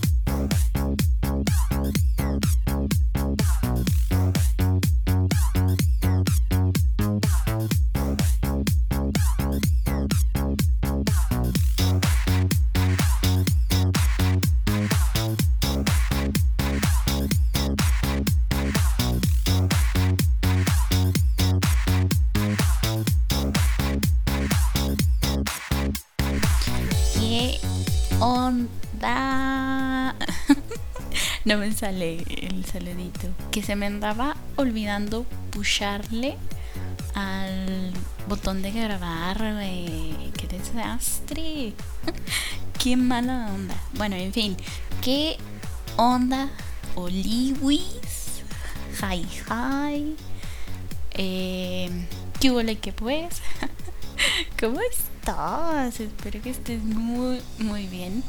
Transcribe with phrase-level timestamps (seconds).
[0.00, 0.23] down.
[31.54, 33.28] No me sale el saludito.
[33.52, 36.36] Que se me andaba olvidando pusharle
[37.14, 37.92] al
[38.28, 39.38] botón de grabar,
[40.36, 41.74] Qué desastre.
[42.82, 43.76] Qué mala onda.
[43.92, 44.56] Bueno, en fin.
[45.00, 45.36] ¿Qué
[45.96, 46.48] onda,
[46.96, 48.42] Oliwis?
[49.00, 50.16] Hi, hi.
[51.12, 51.88] Eh,
[52.40, 53.42] ¿Qué huele que pues?
[54.60, 56.00] ¿Cómo estás?
[56.00, 58.24] Espero que estés muy, muy bien.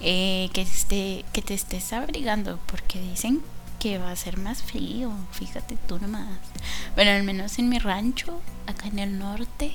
[0.00, 3.42] Eh, que, esté, que te estés abrigando, porque dicen
[3.80, 5.12] que va a ser más frío.
[5.32, 6.38] Fíjate tú nomás.
[6.94, 9.72] Bueno, al menos en mi rancho, acá en el norte.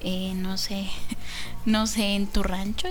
[0.00, 0.86] Eh, no sé,
[1.66, 2.88] no sé en tu rancho,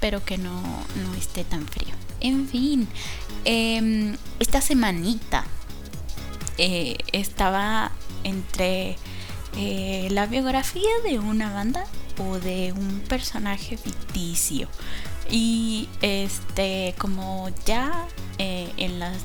[0.00, 1.94] pero que no, no esté tan frío.
[2.20, 2.88] En fin,
[3.44, 5.44] em, esta semanita
[6.58, 7.92] eh, estaba
[8.24, 8.96] entre
[10.10, 11.84] la biografía de una banda
[12.16, 14.68] o de un personaje ficticio.
[15.30, 18.06] Y este, como ya
[18.38, 19.18] eh, en las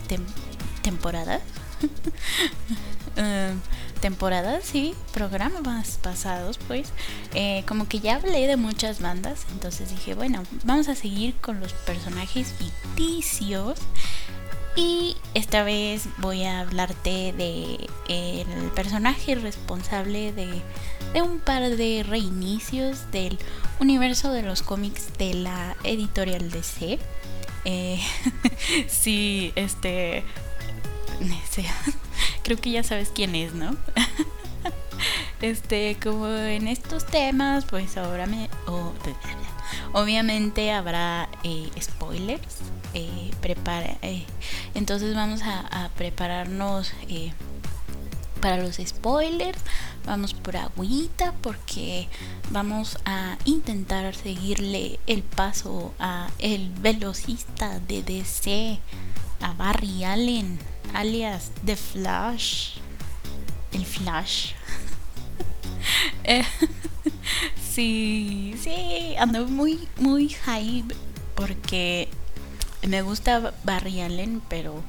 [0.82, 1.42] temporadas,
[3.18, 3.54] eh,
[4.02, 6.90] temporadas, sí, programas pasados, pues,
[7.34, 11.60] eh, como que ya hablé de muchas bandas, entonces dije, bueno, vamos a seguir con
[11.60, 13.80] los personajes ficticios.
[14.76, 20.62] Y esta vez voy a hablarte de el personaje responsable de
[21.14, 23.38] de un par de reinicios del
[23.80, 27.00] universo de los cómics de la editorial DC.
[27.66, 28.00] Eh,
[28.88, 30.24] sí, este...
[32.44, 33.76] Creo que ya sabes quién es, ¿no?
[35.42, 38.50] este, como en estos temas, pues ahora me...
[39.94, 42.58] obviamente habrá eh, spoilers.
[42.94, 44.24] Eh, prepara, eh,
[44.74, 46.94] entonces vamos a, a prepararnos
[48.38, 49.60] para los spoilers
[50.06, 52.08] vamos por agüita porque
[52.50, 58.80] vamos a intentar seguirle el paso a el velocista de DC,
[59.42, 60.60] a Barry Allen,
[60.94, 62.78] alias The Flash.
[63.72, 64.54] El Flash.
[66.30, 66.44] Eh,
[67.72, 70.94] sí, sí, ando muy, muy hype
[71.36, 72.10] porque
[72.86, 74.84] me gusta Barry Allen, pero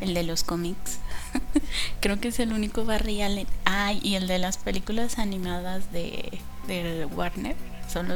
[0.00, 1.00] el de los cómics
[2.00, 3.46] Creo que es el único Barry Allen.
[3.64, 7.56] Ah, y el de las películas animadas de, de Warner.
[7.92, 8.08] Son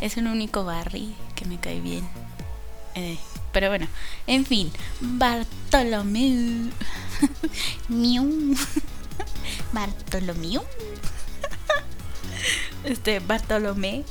[0.00, 2.06] es el único Barry que me cae bien.
[2.94, 3.18] Eh,
[3.52, 3.86] pero bueno,
[4.26, 4.70] en fin,
[5.00, 6.70] Bartolomeu.
[7.88, 8.56] Miu.
[9.72, 10.62] Bartolomeu.
[12.84, 14.04] Este, Bartolomé.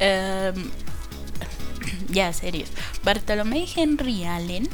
[0.00, 0.70] um,
[2.08, 2.70] ya, serios.
[3.02, 4.68] Bartolomé Henry Allen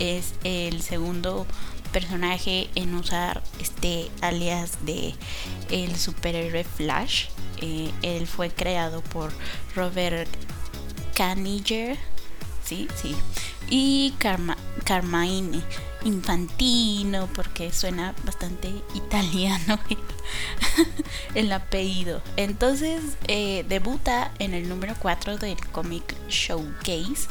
[0.00, 1.46] es el segundo
[1.92, 5.14] personaje en usar este alias de
[5.70, 7.26] el superhéroe Flash.
[7.60, 9.30] Eh, él fue creado por
[9.76, 10.30] Robert
[11.14, 11.98] Kaniger,
[12.64, 13.14] sí, sí,
[13.68, 14.14] y
[14.84, 15.62] Carmine
[16.04, 19.78] Infantino, porque suena bastante italiano
[21.34, 22.22] el apellido.
[22.36, 27.28] Entonces eh, debuta en el número 4 del Comic Showcase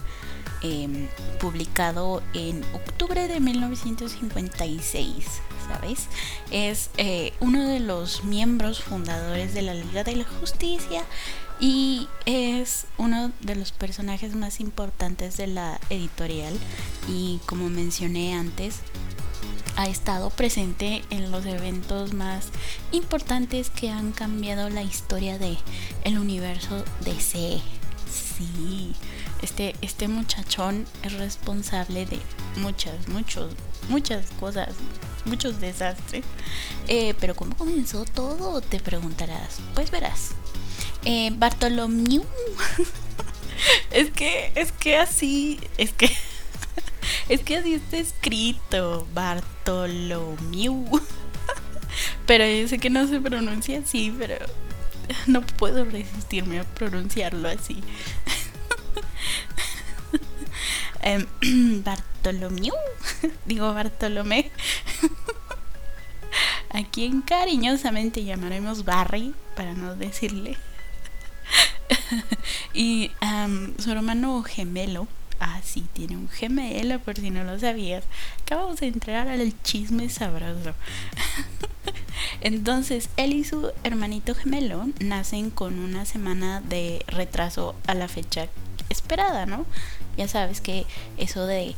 [0.61, 1.07] Em,
[1.39, 5.25] publicado en octubre de 1956,
[5.69, 6.07] ¿sabes?
[6.51, 11.03] Es eh, uno de los miembros fundadores de la Liga de la Justicia
[11.61, 16.53] y es uno de los personajes más importantes de la editorial
[17.07, 18.79] y como mencioné antes,
[19.77, 22.47] ha estado presente en los eventos más
[22.91, 25.57] importantes que han cambiado la historia de
[26.03, 27.61] el universo DC.
[28.11, 28.93] Sí,
[29.41, 32.19] este, este muchachón es responsable de
[32.57, 33.53] muchas, muchos,
[33.87, 34.69] muchas cosas,
[35.25, 36.25] muchos desastres.
[36.87, 38.61] Eh, pero ¿cómo comenzó todo?
[38.61, 39.59] Te preguntarás.
[39.75, 40.31] Pues verás.
[41.05, 42.25] Eh, Bartolomeu.
[43.91, 46.09] es que, es que así, es que,
[47.29, 49.07] es que así está escrito.
[49.13, 50.85] Bartolomeu.
[52.25, 54.35] pero yo sé que no se pronuncia así, pero
[55.27, 57.81] no puedo resistirme a pronunciarlo así.
[61.01, 61.25] Em,
[61.83, 62.73] Bartolomeu,
[63.45, 64.51] digo Bartolomé,
[66.71, 70.57] a quien cariñosamente llamaremos Barry, para no decirle.
[72.73, 73.11] y
[73.79, 75.07] su hermano gemelo,
[75.39, 78.03] ah, sí, tiene un gemelo, por si no lo sabías.
[78.43, 80.75] Acabamos de entrar al chisme sabroso.
[82.41, 88.49] Entonces, él y su hermanito gemelo nacen con una semana de retraso a la fecha
[88.89, 89.65] esperada, ¿no?
[90.17, 90.85] Ya sabes que
[91.17, 91.75] eso de,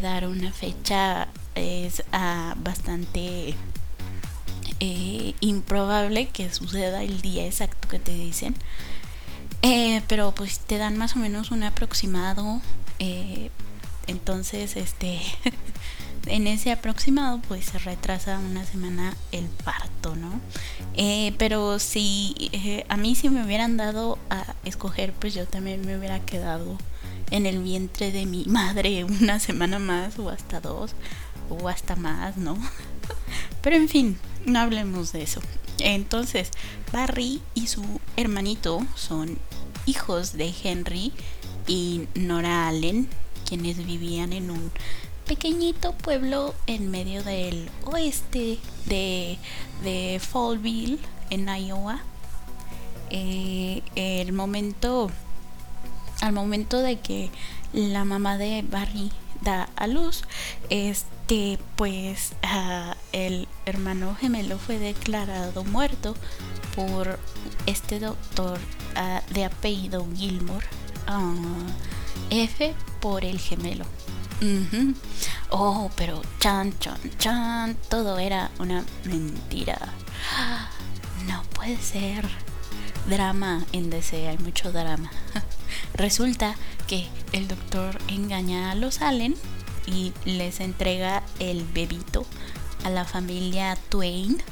[0.00, 3.54] dar una fecha es ah, bastante
[4.80, 8.54] eh, improbable que suceda el día exacto que te dicen.
[9.62, 12.60] Eh, pero pues te dan más o menos un aproximado.
[12.98, 13.50] Eh,
[14.06, 15.20] entonces, este,
[16.26, 20.40] en ese aproximado, pues se retrasa una semana el parto, ¿no?
[21.38, 22.50] pero si
[22.88, 26.78] a mí si me hubieran dado a escoger, pues yo también me hubiera quedado
[27.30, 30.92] en el vientre de mi madre una semana más o hasta dos
[31.50, 32.56] o hasta más, ¿no?
[33.62, 35.40] Pero en fin, no hablemos de eso.
[35.78, 36.50] Entonces,
[36.92, 37.82] Barry y su
[38.16, 39.38] hermanito son
[39.86, 41.12] hijos de Henry
[41.66, 43.08] y Nora Allen,
[43.46, 44.70] quienes vivían en un
[45.26, 49.38] pequeñito pueblo en medio del oeste de,
[49.82, 50.98] de Fallville,
[51.30, 52.02] en Iowa.
[53.10, 55.10] Eh, el momento,
[56.20, 57.30] al momento de que
[57.72, 59.10] la mamá de Barry
[59.42, 60.24] da a luz,
[60.70, 62.32] este, pues
[63.12, 66.14] el hermano gemelo fue declarado muerto
[66.74, 67.18] por
[67.66, 68.58] este doctor
[68.96, 70.66] ah, de apellido Gilmore.
[71.06, 71.34] Ah,
[72.30, 73.84] F por el gemelo.
[75.50, 79.78] Oh, pero chan, chan, chan, todo era una mentira.
[81.26, 82.28] No puede ser.
[83.06, 85.10] Drama en DC, hay mucho drama.
[85.94, 89.36] Resulta que el doctor engaña a los Allen
[89.86, 92.26] y les entrega el bebito
[92.84, 94.42] a la familia Twain,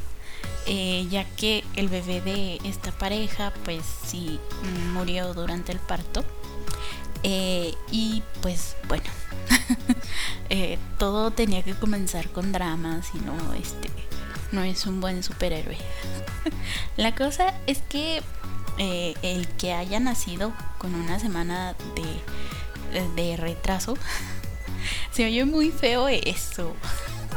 [0.67, 4.39] eh, ya que el bebé de esta pareja pues sí
[4.93, 6.25] murió durante el parto.
[7.23, 9.05] Eh, y pues bueno,
[10.51, 13.91] eh, todo tenía que comenzar con dramas y no, este,
[14.51, 15.79] no es un buen superhéroe.
[16.97, 18.23] la cosa es que
[18.79, 23.97] el que haya nacido con una semana de, de retraso
[25.13, 26.75] se oye muy feo eso.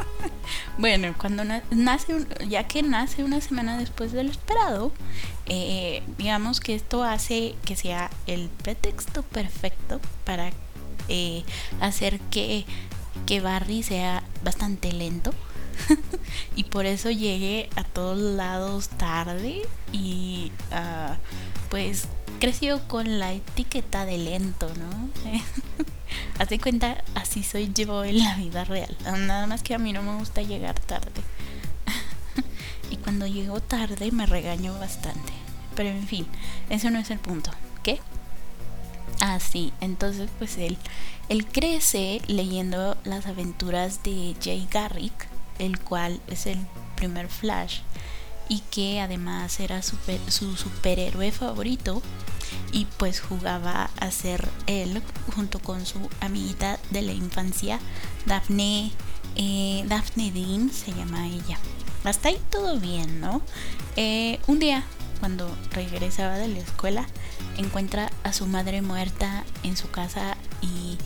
[0.78, 4.92] bueno, cuando nace, ya que nace una semana después del esperado,
[5.46, 10.50] eh, digamos que esto hace que sea el pretexto perfecto para
[11.08, 11.44] eh,
[11.80, 12.64] hacer que,
[13.26, 15.32] que Barry sea bastante lento.
[16.56, 19.60] y por eso llegue a todos lados tarde
[19.92, 21.14] y uh,
[21.68, 25.10] pues creció con la etiqueta de lento, ¿no?
[26.38, 28.96] Haz de cuenta, así soy yo en la vida real.
[29.04, 31.22] Nada más que a mí no me gusta llegar tarde.
[32.90, 35.32] y cuando llego tarde me regaño bastante.
[35.74, 36.26] Pero en fin,
[36.70, 37.50] eso no es el punto.
[37.82, 38.00] ¿Qué?
[39.20, 39.72] Ah, sí.
[39.80, 40.76] Entonces, pues él,
[41.28, 45.26] él crece leyendo las aventuras de Jay Garrick,
[45.58, 46.58] el cual es el
[46.96, 47.80] primer Flash
[48.48, 52.02] y que además era su superhéroe favorito
[52.72, 55.02] y pues jugaba a ser él
[55.34, 57.78] junto con su amiguita de la infancia
[58.26, 58.92] Daphne
[59.36, 61.58] eh, Daphne Dean se llama ella.
[62.04, 63.42] Hasta ahí todo bien no
[63.96, 64.84] eh, un día
[65.20, 67.06] cuando regresaba de la escuela
[67.56, 70.98] encuentra a su madre muerta en su casa y,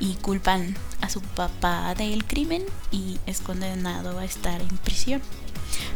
[0.00, 5.22] y culpan a su papá del crimen y es condenado a estar en prisión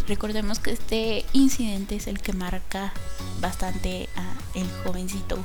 [0.09, 2.93] Recordemos que este incidente es el que marca
[3.41, 5.39] bastante a el jovencito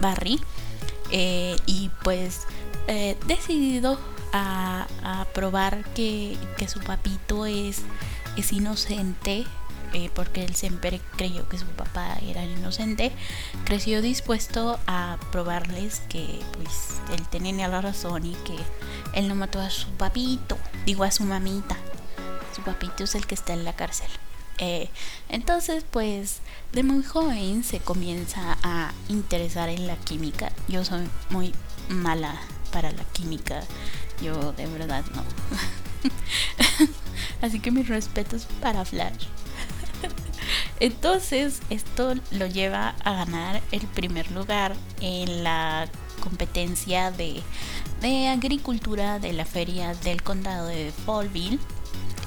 [0.00, 0.40] Barry
[1.10, 2.42] eh, y pues
[2.86, 3.98] eh, decidido
[4.32, 4.86] a,
[5.32, 7.82] probar que, su papito es,
[8.36, 9.44] es inocente
[9.92, 13.12] eh, porque él siempre creyó que su papá era inocente,
[13.64, 18.56] creció dispuesto a probarles que pues él tenía la razón y que
[19.14, 21.76] él no mató a su papito, digo a su mamita
[22.54, 24.08] su papito es el que está en la cárcel.
[24.58, 24.88] Eh,
[25.28, 26.38] entonces, pues,
[26.72, 30.52] de muy joven se comienza a interesar en la química.
[30.68, 31.52] Yo soy muy
[31.88, 32.40] mala
[32.72, 33.62] para la química.
[34.22, 35.24] Yo de verdad no.
[37.42, 39.26] Así que mis respetos para Flash.
[40.80, 45.88] Entonces, esto lo lleva a ganar el primer lugar en la
[46.20, 47.42] competencia de,
[48.00, 51.58] de agricultura de la feria del condado de Fallville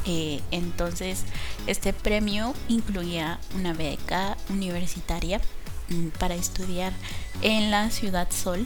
[0.07, 1.25] eh, entonces,
[1.67, 5.41] este premio incluía una beca universitaria
[5.89, 6.93] mm, para estudiar
[7.41, 8.65] en la Ciudad Sol.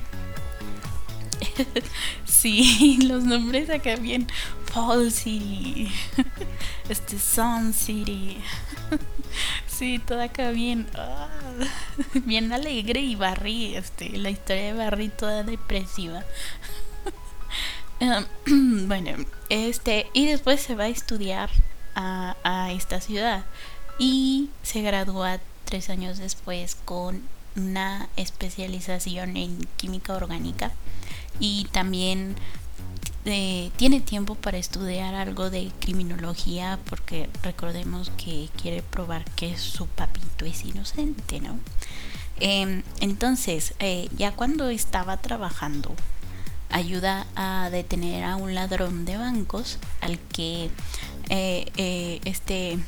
[2.25, 4.27] sí, los nombres acá bien
[4.71, 5.91] Fall City,
[6.89, 8.37] este Sun City.
[9.65, 11.27] Sí, todo acá bien, ah,
[12.25, 16.23] bien alegre y Barry, este, la historia de Barry toda depresiva.
[18.85, 21.49] bueno, este, y después se va a estudiar
[21.93, 23.43] a, esta ciudad
[23.99, 27.21] y se gradúa tres años después con
[27.57, 30.71] una especialización en química orgánica
[31.41, 32.37] y también
[33.25, 39.85] eh, tiene tiempo para estudiar algo de criminología porque recordemos que quiere probar que su
[39.85, 41.59] papito es inocente, ¿no?
[42.39, 45.93] Em, entonces, eh, ya cuando estaba trabajando,
[46.71, 50.69] ayuda a detener a un ladrón de bancos al que
[51.29, 52.79] eh, este,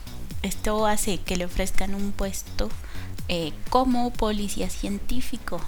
[0.42, 2.70] esto hace que le ofrezcan un puesto
[3.70, 5.60] como policía científico.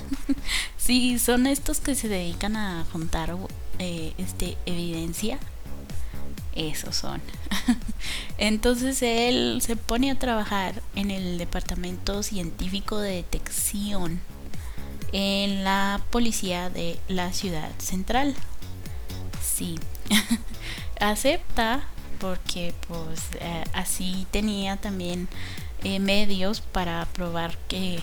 [0.76, 3.36] sí, son estos que se dedican a juntar
[3.78, 5.38] eh, este, evidencia.
[6.54, 7.22] Esos son.
[8.38, 14.20] Entonces él se pone a trabajar en el departamento científico de detección
[15.12, 18.34] en la policía de la ciudad central.
[19.42, 19.78] Sí.
[21.00, 21.86] Acepta
[22.18, 25.28] porque pues eh, así tenía también
[25.82, 28.00] eh, medios para probar que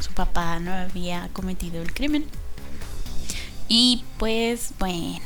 [0.00, 2.26] su papá no había cometido el crimen.
[3.68, 5.24] Y pues bueno,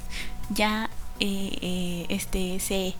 [0.50, 0.90] ya
[1.20, 2.94] eh, este se,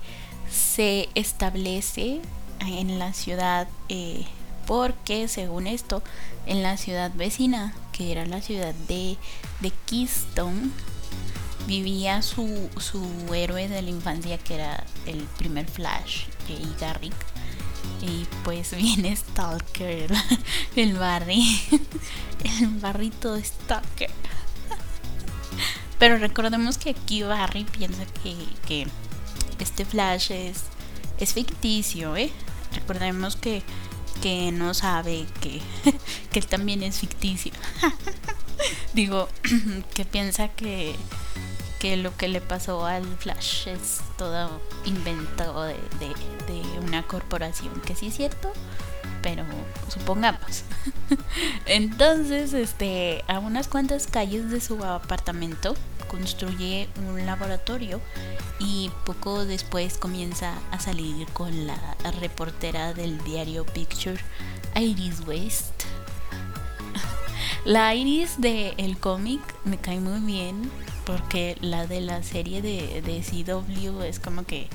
[0.50, 2.20] se establece
[2.60, 4.24] en la ciudad eh,
[4.68, 6.02] porque según esto
[6.46, 9.16] en la ciudad vecina que era la ciudad de,
[9.60, 10.70] de Keystone
[11.66, 17.14] vivía su, su héroe de la infancia que era el primer Flash y Garrick.
[18.02, 20.12] Y pues viene Stalker
[20.76, 21.44] el Barry.
[22.60, 24.10] El barrito de Stalker.
[25.98, 28.86] Pero recordemos que aquí Barry piensa que,
[29.58, 30.62] este Flash es,
[31.18, 32.30] es ficticio, ¿eh?
[32.72, 33.64] Recordemos que,
[34.22, 35.60] que no sabe que,
[36.32, 37.52] que él también es ficticio.
[38.92, 39.28] Digo,
[39.94, 40.96] que piensa que,
[41.78, 47.94] que lo que le pasó al Flash es todo invento de, de una corporación, que
[47.94, 48.52] sí es cierto,
[49.22, 49.44] pero
[49.88, 50.64] supongamos.
[51.66, 55.74] Entonces, este, a unas cuantas calles de su apartamento
[56.08, 58.00] construye un laboratorio
[58.58, 64.18] y poco después comienza a salir con la reportera del diario Picture,
[64.74, 65.84] Iris West.
[67.64, 70.70] La Iris del el cómic me cae muy bien
[71.04, 74.68] porque la de la serie de, de CW es como que...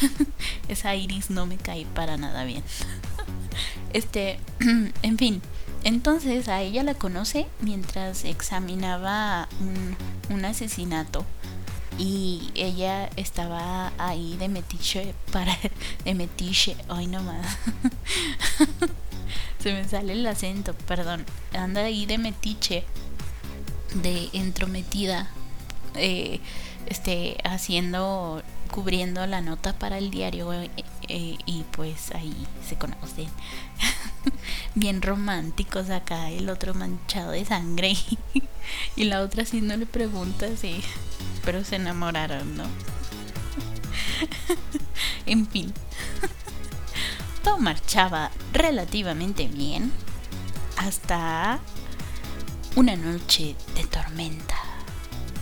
[0.68, 2.62] Esa iris no me cae para nada bien.
[3.92, 4.40] Este,
[5.02, 5.40] en fin.
[5.84, 9.48] Entonces a ella la conoce mientras examinaba
[10.30, 11.24] un, asesinato
[11.98, 15.56] y ella estaba ahí de metiche para
[16.04, 17.58] de metiche ay no más.
[19.58, 21.24] Se me sale el acento perdón.
[21.52, 22.84] Anda ahí de metiche
[23.94, 25.28] de entrometida
[25.94, 26.40] eh,
[26.86, 30.50] este haciendo cubriendo la nota para el diario
[31.08, 32.34] eh, y pues ahí
[32.66, 33.28] se conocen.
[34.74, 37.96] Bien románticos acá, el otro manchado de sangre
[38.96, 40.82] y la otra si no le pregunta, sí,
[41.44, 42.64] pero se enamoraron, ¿no?
[45.26, 45.72] en fin,
[47.42, 49.92] todo marchaba relativamente bien
[50.76, 51.60] hasta
[52.76, 54.56] una noche de tormenta.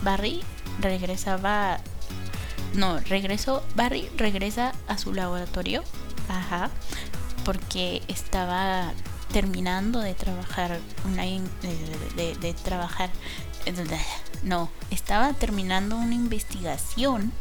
[0.02, 0.42] Barry
[0.81, 1.78] regresaba
[2.75, 5.83] no, regresó, Barry regresa a su laboratorio,
[6.29, 6.71] ajá,
[7.45, 8.93] porque estaba
[9.33, 13.11] terminando de trabajar, una, de, de, trabajar,
[14.43, 17.33] no, estaba terminando una investigación.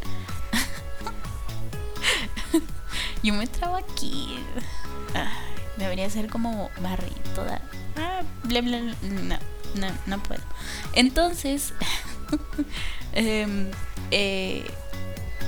[3.23, 4.39] Yo me trabo aquí.
[5.77, 7.61] debería ser como Barry, toda.
[7.97, 9.37] Ah, bla, bla, no,
[9.75, 10.41] no, no puedo.
[10.93, 11.73] Entonces,
[13.13, 13.71] eh,
[14.11, 14.71] eh,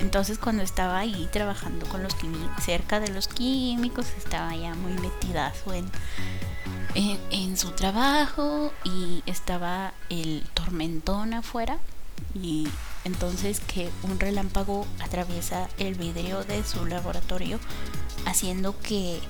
[0.00, 4.92] entonces cuando estaba ahí trabajando con los químicos, cerca de los químicos, estaba ya muy
[4.94, 5.90] metidazo en,
[6.94, 11.78] en, su trabajo y estaba el tormentón afuera.
[12.34, 12.68] Y
[13.04, 17.58] entonces que un relámpago atraviesa el vidrio de su laboratorio
[18.24, 19.20] haciendo que,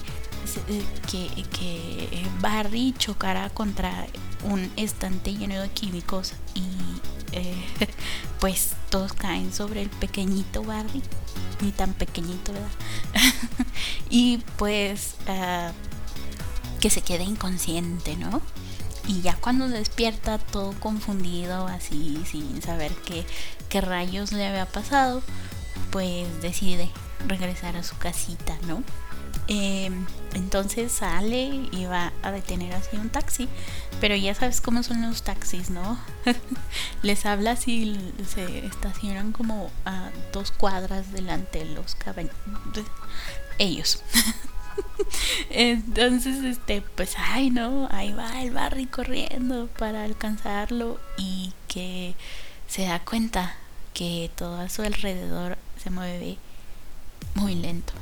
[1.10, 4.06] que, que Barry chocara contra
[4.44, 6.62] un estante lleno de químicos y
[7.34, 7.54] eh,
[8.40, 11.02] pues todos caen sobre el pequeñito Barry,
[11.60, 12.70] ni tan pequeñito, ¿verdad?
[14.10, 15.72] y pues ah,
[16.80, 18.40] que se quede inconsciente, ¿no?
[19.06, 23.26] Y ya cuando despierta todo confundido, así sin saber qué,
[23.68, 25.22] qué rayos le había pasado,
[25.90, 26.88] pues decide
[27.26, 28.82] regresar a su casita, ¿no?
[29.48, 33.48] Em, entonces sale y va a detener así un taxi.
[34.00, 35.98] Pero ya sabes cómo son los taxis, ¿no?
[37.02, 42.34] Les hablas y se estacionan como a dos cuadras delante de los caballos.
[43.58, 44.02] Ellos.
[45.50, 52.14] Entonces, este, pues, ay, no, ahí va el Barry corriendo para alcanzarlo y que
[52.66, 53.54] se da cuenta
[53.92, 56.38] que todo a su alrededor se mueve
[57.34, 57.92] muy lento,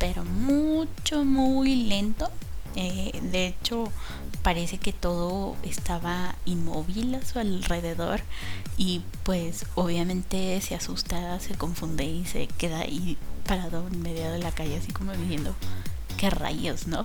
[0.00, 2.28] pero mucho, muy lento.
[2.74, 3.92] Eh, de hecho,
[4.42, 8.22] parece que todo estaba inmóvil a su alrededor
[8.76, 14.38] y pues obviamente se asusta, se confunde y se queda ahí parado en medio de
[14.38, 15.54] la calle así como diciendo,
[16.16, 17.04] qué rayos, ¿no?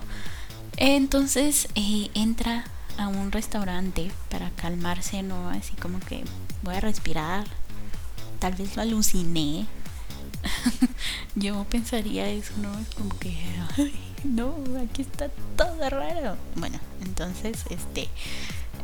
[0.76, 2.64] Entonces eh, entra
[2.96, 5.50] a un restaurante para calmarse, ¿no?
[5.50, 6.24] Así como que
[6.62, 7.46] voy a respirar,
[8.38, 9.66] tal vez lo aluciné.
[11.34, 12.78] Yo pensaría eso, ¿no?
[12.78, 13.34] Es como que,
[14.24, 16.36] no, aquí está todo raro.
[16.54, 18.08] Bueno, entonces, este,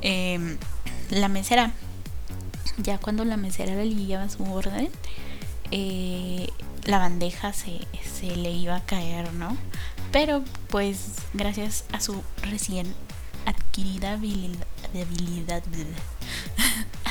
[0.00, 0.58] em,
[1.10, 1.72] la mesera,
[2.78, 4.90] ya cuando la mesera le lleva su orden,
[5.70, 6.48] eh,
[6.84, 9.56] la bandeja se, se le iba a caer, ¿no?
[10.10, 12.94] Pero pues gracias a su recién
[13.46, 15.62] adquirida habilidad, habilidad,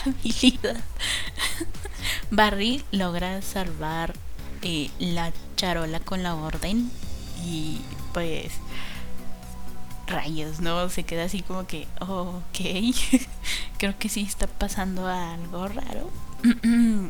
[0.05, 0.83] habilidad
[2.31, 4.13] Barry logra salvar
[4.61, 6.91] eh, la charola con la orden
[7.43, 7.81] y
[8.13, 8.53] pues
[10.07, 10.89] rayos, ¿no?
[10.89, 12.59] Se queda así como que, ok,
[13.77, 16.09] creo que sí está pasando algo raro.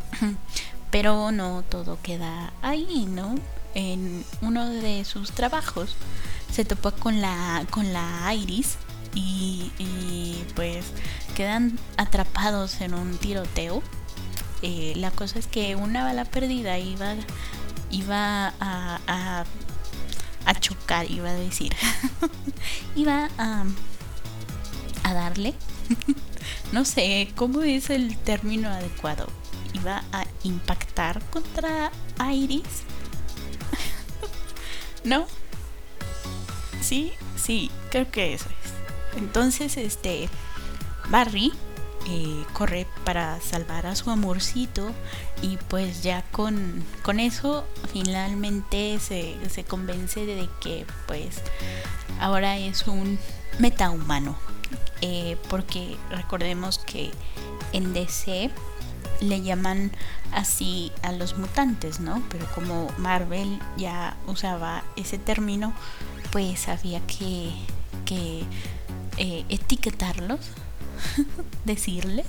[0.91, 3.35] Pero no todo queda ahí, ¿no?
[3.73, 5.95] En uno de sus trabajos
[6.51, 8.75] se topó con la, con la Iris
[9.15, 10.85] y, y pues
[11.35, 13.81] quedan atrapados en un tiroteo.
[14.61, 17.15] Eh, la cosa es que una bala perdida iba,
[17.89, 19.45] iba a,
[20.59, 21.73] chocar, iba a decir.
[22.95, 23.65] iba a,
[25.03, 25.55] a darle.
[26.71, 29.27] no sé cómo es el término adecuado
[29.73, 31.91] iba a impactar contra
[32.33, 32.83] Iris.
[35.03, 35.25] ¿No?
[36.81, 39.17] Sí, sí, creo que eso es.
[39.17, 40.29] Entonces, este,
[41.09, 41.51] Barry
[42.07, 44.91] eh, corre para salvar a su amorcito
[45.41, 51.41] y pues ya con, con eso finalmente se, se convence de que pues
[52.19, 53.19] ahora es un
[53.59, 54.35] metahumano.
[55.01, 57.11] Eh, porque recordemos que
[57.73, 58.51] en DC
[59.19, 59.91] le llaman
[60.31, 62.21] así a los mutantes, ¿no?
[62.29, 65.73] Pero como Marvel ya usaba ese término,
[66.31, 67.51] pues había que,
[68.05, 68.43] que
[69.17, 70.39] eh, etiquetarlos,
[71.65, 72.25] decirles,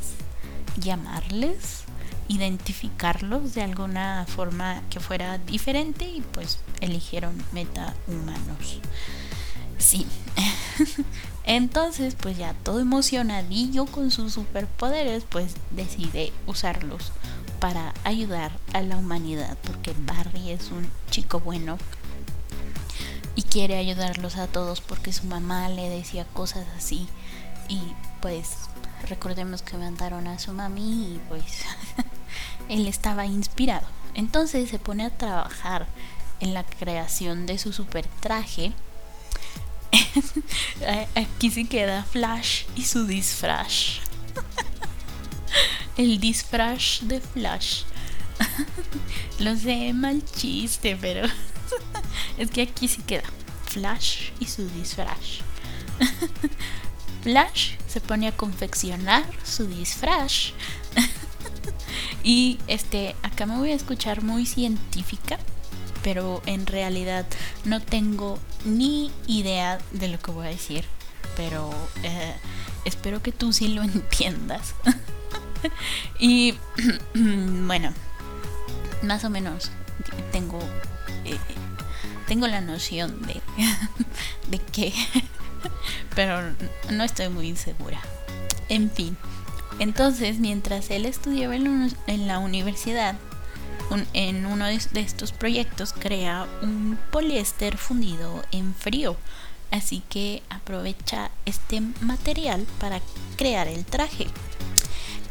[0.77, 1.85] llamarles,
[2.29, 8.81] identificarlos de alguna forma que fuera diferente y pues eligieron metahumanos.
[9.79, 10.07] Sí.
[11.45, 17.13] Entonces, pues ya todo emocionadillo con sus superpoderes, pues decide usarlos
[17.59, 21.79] para ayudar a la humanidad, porque Barry es un chico bueno
[23.35, 27.09] y quiere ayudarlos a todos porque su mamá le decía cosas así
[27.69, 27.81] y
[28.23, 28.53] pues
[29.09, 31.45] recordemos que mandaron a su mami y pues
[32.71, 33.87] él estaba inspirado.
[34.15, 35.87] Entonces se pone a trabajar
[36.41, 38.73] en la creación de su super traje
[41.15, 44.01] Aquí se queda Flash y su disfraz.
[45.97, 47.83] El disfraz de Flash.
[49.39, 51.27] Lo sé, mal chiste, pero
[52.39, 53.25] es que aquí se queda
[53.67, 55.41] Flash y su disfraz.
[57.23, 60.53] Flash se pone a confeccionar su disfraz.
[62.25, 65.39] Y este, acá me voy a escuchar muy científica,
[66.03, 67.27] pero en realidad
[67.65, 70.85] no tengo ni idea de lo que voy a decir,
[71.37, 71.71] pero
[72.05, 72.35] eh,
[72.85, 74.75] espero que tú sí lo entiendas.
[76.21, 76.55] y
[77.15, 77.93] bueno,
[79.03, 79.71] más o menos
[80.33, 80.59] tengo
[81.25, 81.39] eh,
[82.27, 83.41] tengo la noción de
[84.49, 84.93] de que
[86.15, 86.55] pero
[86.91, 88.01] no estoy muy insegura.
[88.69, 89.17] En fin,
[89.79, 93.17] entonces mientras él estudiaba en la universidad
[94.13, 99.17] en uno de estos proyectos crea un poliéster fundido en frío.
[99.71, 103.01] Así que aprovecha este material para
[103.37, 104.27] crear el traje.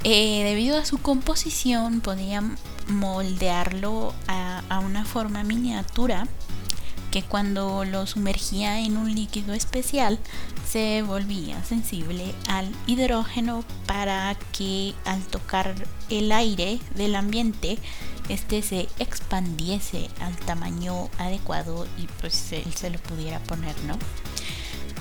[0.03, 2.43] Eh, debido a su composición podía
[2.87, 6.27] moldearlo a, una forma miniatura,
[7.11, 10.17] que cuando lo sumergía en un líquido especial
[10.67, 15.75] se volvía sensible al hidrógeno para que al tocar
[16.09, 17.77] el aire del ambiente
[18.29, 23.97] este se expandiese al tamaño adecuado y pues él se lo pudiera poner, ¿no?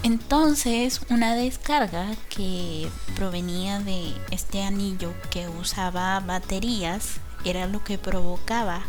[0.03, 8.83] Entonces, una descarga que provenía de este anillo que usaba baterías era lo que provocaba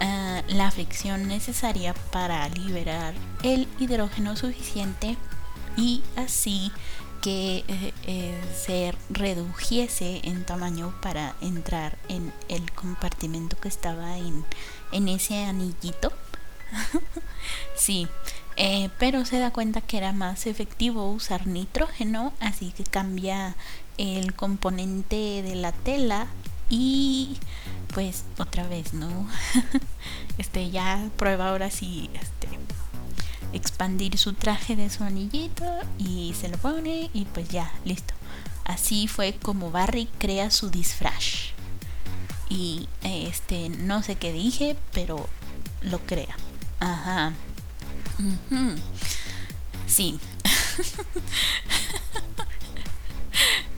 [0.00, 5.16] uh, la fricción necesaria para liberar el hidrógeno suficiente
[5.76, 6.72] y así
[7.20, 14.44] que eh, eh, se redujese en tamaño para entrar en el compartimento que estaba en,
[14.92, 16.12] en ese anillito.
[17.76, 18.08] sí,
[18.56, 23.56] eh, pero se da cuenta que era más efectivo usar nitrógeno, así que cambia
[23.96, 26.28] el componente de la tela
[26.68, 27.36] y
[27.94, 29.28] pues otra vez, ¿no?
[30.38, 32.48] este ya prueba ahora sí este
[33.52, 35.64] expandir su traje de su anillito
[35.98, 38.14] y se lo pone y pues ya, listo.
[38.64, 41.54] Así fue como Barry crea su disfraz.
[42.50, 45.28] Y este no sé qué dije, pero
[45.82, 46.36] lo crea.
[46.80, 47.32] Ajá.
[49.86, 50.18] Sí.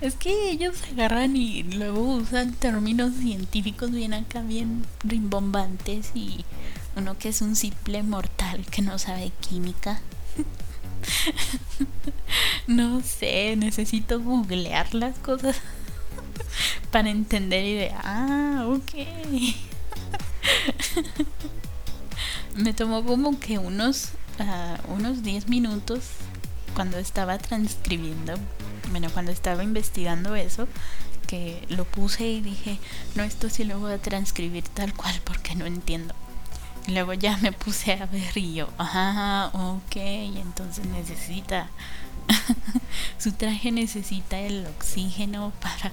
[0.01, 6.45] es que ellos agarran y luego usan términos científicos bien acá, bien rimbombantes y
[6.97, 10.01] uno que es un simple mortal que no sabe química.
[12.67, 15.57] no sé, necesito googlear las cosas
[16.91, 18.93] para entender y de, ah, ok.
[22.57, 24.13] Me tomó como que unos
[24.89, 26.05] unos 10 minutos
[26.75, 28.35] cuando estaba transcribiendo,
[28.91, 30.69] bueno, cuando estaba investigando eso,
[31.27, 32.79] que lo puse y dije,
[33.15, 36.15] no, esto sí lo voy a transcribir tal cual porque no entiendo.
[36.87, 41.69] Y luego ya me puse a ver y yo, ajá, ok, entonces necesita,
[43.19, 45.93] su traje necesita el oxígeno para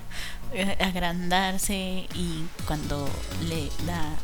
[0.53, 3.09] eh, agrandarse y cuando
[3.47, 4.15] le da...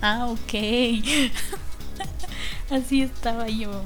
[0.02, 0.54] ah, ok.
[2.70, 3.82] Así estaba yo.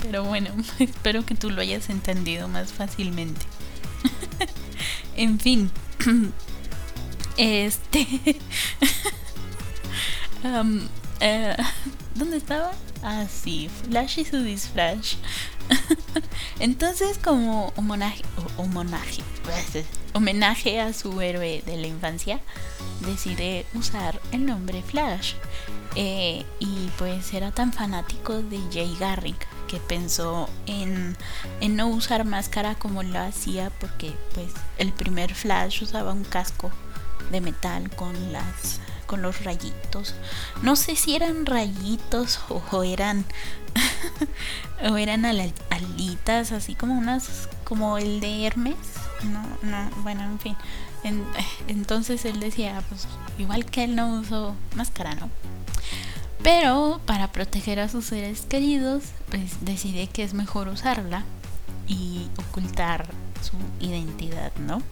[0.00, 3.40] Pero bueno, espero que tú lo hayas entendido más fácilmente.
[5.16, 5.70] en fin.
[7.36, 8.06] Este.
[11.24, 11.56] Eh,
[12.16, 12.72] ¿Dónde estaba?
[13.00, 15.16] Ah, sí, Flash y su disfraz.
[16.58, 18.22] Entonces, como homenaje,
[20.14, 22.40] homenaje, a su héroe de la infancia,
[23.00, 25.34] decide usar el nombre Flash.
[25.94, 31.16] Eh, y pues era tan fanático de Jay Garrick que pensó en,
[31.60, 36.70] en no usar máscara como lo hacía porque pues el primer Flash usaba un casco
[37.30, 38.80] de metal con las
[39.12, 40.14] con los rayitos.
[40.62, 43.26] No sé si eran rayitos o, eran
[44.88, 48.76] o eran alitas, así como unas como el de Hermes.
[49.24, 50.56] No, no, bueno, en fin.
[51.68, 53.06] entonces él decía, pues
[53.38, 55.30] igual que él no usó máscara, ¿no?
[56.42, 61.24] Pero para proteger a sus seres queridos, pues decide que es mejor usarla
[61.86, 63.08] y ocultar
[63.40, 64.82] su identidad, ¿no?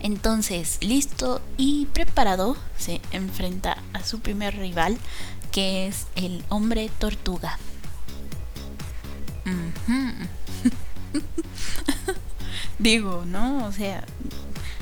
[0.00, 4.98] Entonces, listo y preparado, se enfrenta a su primer rival,
[5.54, 7.60] que es el hombre tortuga.
[12.80, 13.64] Digo, ¿no?
[13.64, 14.04] O sea,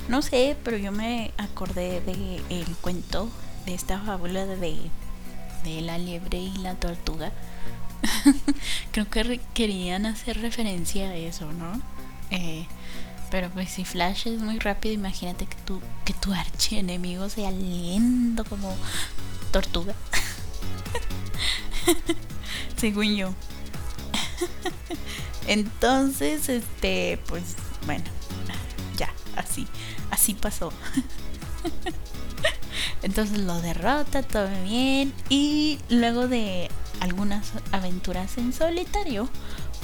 [0.08, 3.28] no sé, pero yo me acordé de el cuento
[3.66, 4.78] de esta fábula de,
[5.62, 7.32] de la liebre y la tortuga.
[8.92, 11.82] Creo que querían hacer referencia a eso, ¿no?
[12.30, 12.66] Eh,
[13.30, 18.46] pero pues si Flash es muy rápido, imagínate que tu, que tu archienemigo sea lento
[18.46, 18.74] como
[19.50, 19.94] tortuga.
[22.76, 23.34] Según yo.
[25.46, 28.04] Entonces, este, pues bueno,
[28.96, 29.66] ya, así,
[30.10, 30.72] así pasó.
[33.02, 35.12] Entonces lo derrota, todo bien.
[35.28, 39.28] Y luego de algunas aventuras en solitario,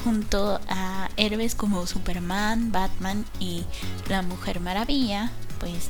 [0.05, 3.65] junto a héroes como Superman, Batman y
[4.09, 5.89] la Mujer Maravilla, pues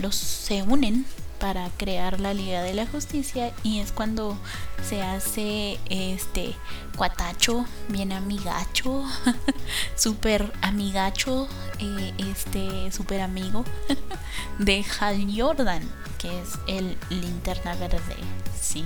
[0.00, 1.04] los se unen
[1.38, 4.36] para crear la Liga de la Justicia y es cuando
[4.82, 6.54] se hace este
[6.96, 9.04] cuatacho, bien amigacho,
[9.96, 11.48] super amigacho,
[11.78, 13.64] eh, este super amigo
[14.58, 15.82] de Hal Jordan,
[16.18, 18.16] que es el linterna verde.
[18.60, 18.84] Sí,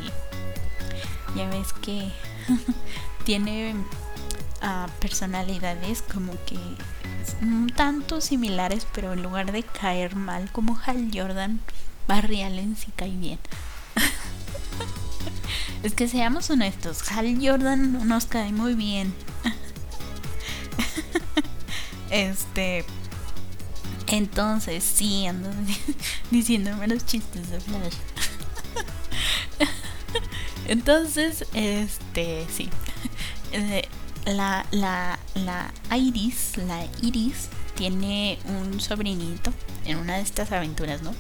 [1.35, 2.13] ya ves que
[3.25, 3.75] tiene
[4.63, 6.59] uh, personalidades como que
[7.41, 11.61] un tanto similares, pero en lugar de caer mal como Hal Jordan,
[12.07, 13.39] Barry Allen sí cae bien.
[15.83, 19.13] Es que seamos honestos, Hal Jordan nos cae muy bien.
[22.11, 22.85] este.
[24.07, 25.51] Entonces, sí, ando
[26.31, 27.95] diciéndome los chistes de Flash.
[30.67, 32.69] Entonces, este, sí.
[33.53, 33.89] Eh,
[34.27, 39.53] la, la, la Iris, la Iris, tiene un sobrinito
[39.85, 41.13] en una de estas aventuras, ¿no?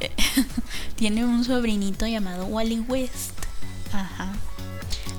[0.96, 3.34] tiene un sobrinito llamado Wally West.
[3.92, 4.32] Ajá.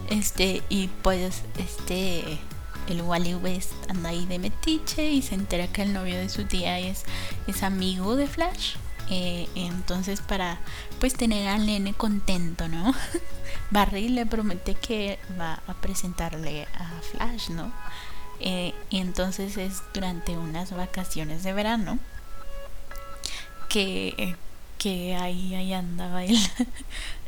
[0.10, 2.40] Este, y pues, este,
[2.88, 6.46] el Wally West anda ahí de metiche y se entera que el novio de su
[6.46, 7.04] tía es,
[7.48, 8.76] es amigo de Flash.
[9.10, 10.60] Eh, entonces para
[11.00, 12.94] pues tener al nene contento, ¿no?
[13.72, 17.74] Barry le promete que va a presentarle a Flash, ¿no?
[18.40, 22.00] Eh, y entonces es durante unas vacaciones de verano
[23.70, 24.36] que,
[24.82, 26.40] que ahí, ahí andaba él.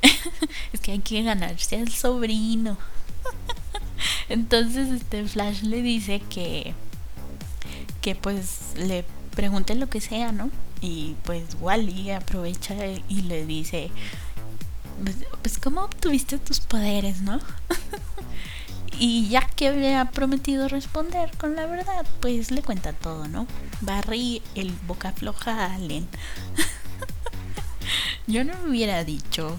[0.73, 2.79] es que hay que ganarse al sobrino.
[4.29, 6.73] entonces este Flash le dice que
[8.01, 10.49] que pues le pregunte lo que sea, ¿no?
[10.81, 12.75] Y pues Wally aprovecha
[13.07, 13.91] y le dice,
[15.03, 17.39] pues, pues ¿cómo obtuviste tus poderes, no?
[18.99, 23.45] y ya que había prometido responder con la verdad, pues le cuenta todo, ¿no?
[23.81, 26.07] Barry el boca floja a Allen.
[28.27, 29.57] Yo no me hubiera dicho.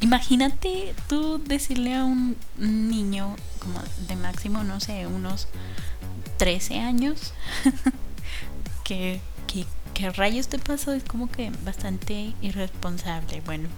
[0.00, 5.48] Imagínate tú decirle a un niño como de máximo, no sé, unos
[6.38, 7.34] 13 años,
[8.84, 9.66] que, que
[10.00, 10.92] ¿qué rayos te pasó?
[10.92, 13.42] Es como que bastante irresponsable.
[13.44, 13.68] Bueno,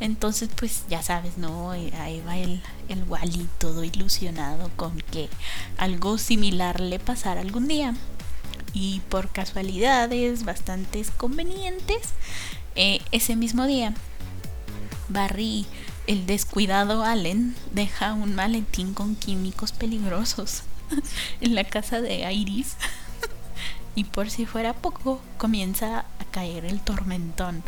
[0.00, 1.70] entonces pues ya sabes, ¿no?
[1.70, 5.28] Ahí va el, el Wally todo ilusionado con que
[5.78, 7.94] algo similar le pasara algún día.
[8.74, 12.12] Y por casualidades bastante convenientes,
[12.74, 13.94] eh, ese mismo día,
[15.08, 15.64] Barry,
[16.06, 20.64] el descuidado Allen, deja un maletín con químicos peligrosos
[21.40, 22.76] en la casa de Iris
[23.94, 27.62] y por si fuera poco, comienza a caer el tormentón.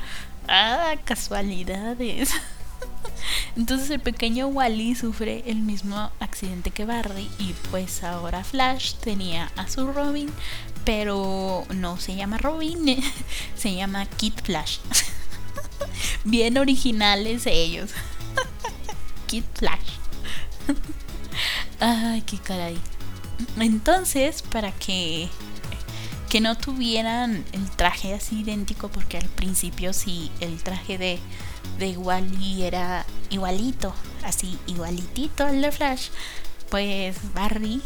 [0.48, 2.30] Ah, casualidades.
[3.56, 9.50] Entonces el pequeño Wally sufre el mismo accidente que Barry y pues ahora Flash tenía
[9.56, 10.30] a su Robin,
[10.84, 13.02] pero no se llama Robin,
[13.56, 14.78] se llama Kid Flash.
[16.24, 17.90] Bien originales ellos.
[19.26, 19.88] Kid Flash.
[21.80, 22.78] Ay, qué caray.
[23.58, 25.28] Entonces, para que
[26.28, 31.18] que no tuvieran el traje así idéntico, porque al principio sí, el traje de,
[31.78, 36.08] de Wally era igualito, así igualitito al de Flash,
[36.70, 37.82] pues Barry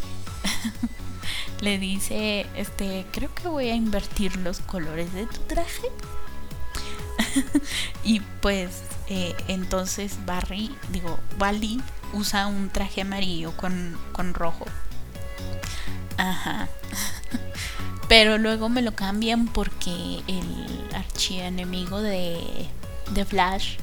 [1.61, 5.87] le dice, este, creo que voy a invertir los colores de tu traje.
[8.03, 11.81] y pues eh, entonces Barry, digo, Wally
[12.13, 14.65] usa un traje amarillo con, con rojo.
[16.17, 16.67] Ajá.
[18.07, 22.67] Pero luego me lo cambian porque el archienemigo de,
[23.11, 23.77] de Flash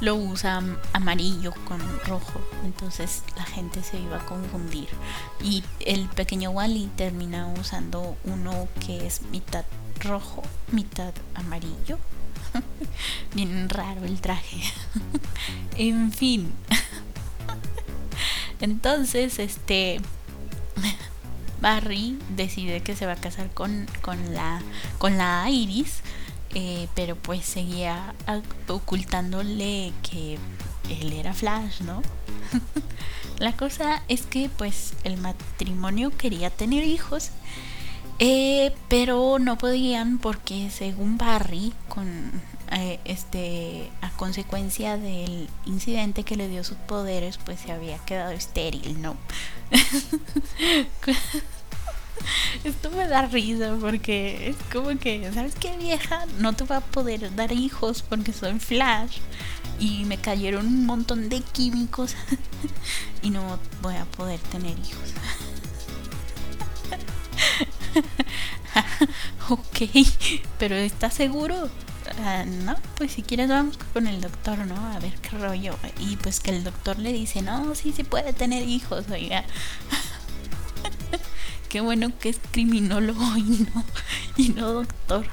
[0.00, 0.60] lo usa
[0.92, 2.40] amarillo con rojo.
[2.64, 4.88] Entonces la gente se iba a confundir.
[5.42, 9.64] Y el pequeño Wally termina usando uno que es mitad
[10.00, 11.98] rojo, mitad amarillo.
[13.34, 14.60] Bien raro el traje.
[15.76, 16.52] en fin.
[18.60, 20.00] Entonces, este
[21.60, 23.86] Barry decide que se va a casar con,
[24.30, 24.60] la,
[24.98, 26.00] con la Iris,
[26.54, 28.14] eh, pero pues seguía
[28.68, 30.38] ocultándole que
[30.90, 32.02] él era Flash, ¿no?
[33.38, 37.30] la cosa es que pues el matrimonio quería tener hijos,
[38.18, 42.30] eh, pero no podían porque según Barry, con
[42.70, 48.32] eh, este a consecuencia del incidente que le dio sus poderes, pues se había quedado
[48.32, 49.16] estéril, ¿no?
[52.64, 56.26] Esto me da risa porque es como que, ¿sabes qué vieja?
[56.38, 59.18] No te va a poder dar hijos porque soy Flash
[59.78, 62.14] y me cayeron un montón de químicos
[63.22, 65.14] y no voy a poder tener hijos.
[69.48, 69.82] ok,
[70.58, 71.70] pero ¿estás seguro?
[72.24, 74.76] Ah, no, pues si quieres vamos con el doctor, ¿no?
[74.92, 75.76] A ver qué rollo.
[75.98, 79.44] Y pues que el doctor le dice, no, sí, sí puede tener hijos, oiga.
[81.72, 83.84] Qué bueno que es criminólogo y no,
[84.36, 85.26] y no doctor.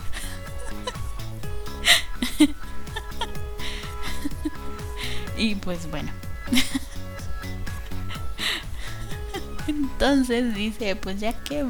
[5.37, 6.13] y pues bueno.
[9.67, 11.65] Entonces dice, pues ya que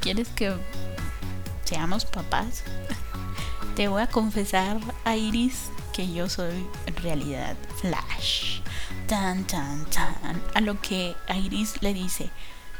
[0.00, 0.52] quieres que
[1.64, 2.64] seamos papás,
[3.76, 6.66] te voy a confesar a Iris que yo soy
[7.00, 8.58] realidad Flash.
[9.06, 10.42] Tan, tan, tan.
[10.52, 12.32] A lo que Iris le dice,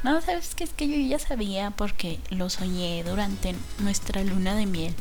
[0.04, 4.66] no, sabes que es que yo ya sabía porque lo soñé durante nuestra luna de
[4.66, 4.94] miel.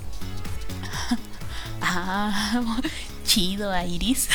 [1.82, 2.80] ah,
[3.26, 4.30] chido, Iris.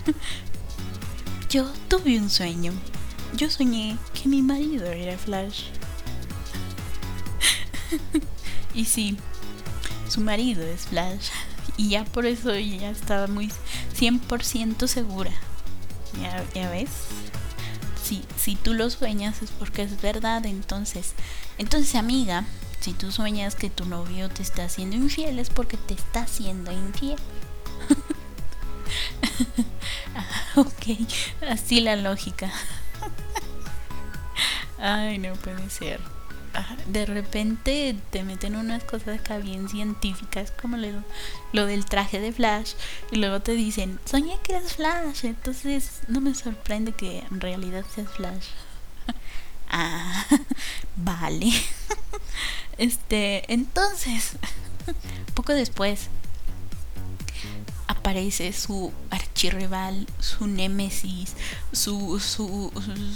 [1.50, 2.72] yo tuve un sueño.
[3.36, 5.64] Yo soñé que mi marido era Flash.
[8.74, 9.18] y sí,
[10.08, 11.28] su marido es Flash.
[11.76, 13.50] Y ya por eso ella estaba muy
[13.98, 15.32] 100% segura.
[16.20, 16.88] ¿Ya, ¿Ya ves?
[18.36, 21.12] Si, tú lo sueñas es porque es verdad, entonces,
[21.58, 22.44] entonces amiga,
[22.80, 26.72] si tú sueñas que tu novio te está haciendo infiel es porque te está haciendo
[26.72, 27.18] infiel.
[30.54, 30.98] Ok,
[31.48, 32.52] así la lógica.
[34.78, 35.98] Ay, no puede ser
[36.86, 40.88] de repente te meten unas cosas acá bien científicas como lo,
[41.52, 42.72] lo del traje de Flash
[43.10, 47.84] y luego te dicen, soñé que eres Flash, entonces no me sorprende que en realidad
[47.94, 48.46] seas Flash.
[49.70, 50.26] ah,
[50.96, 51.52] vale.
[52.78, 54.36] este, entonces,
[55.34, 56.08] poco después
[57.86, 61.34] aparece su archirrival, su némesis,
[61.72, 62.72] su, su,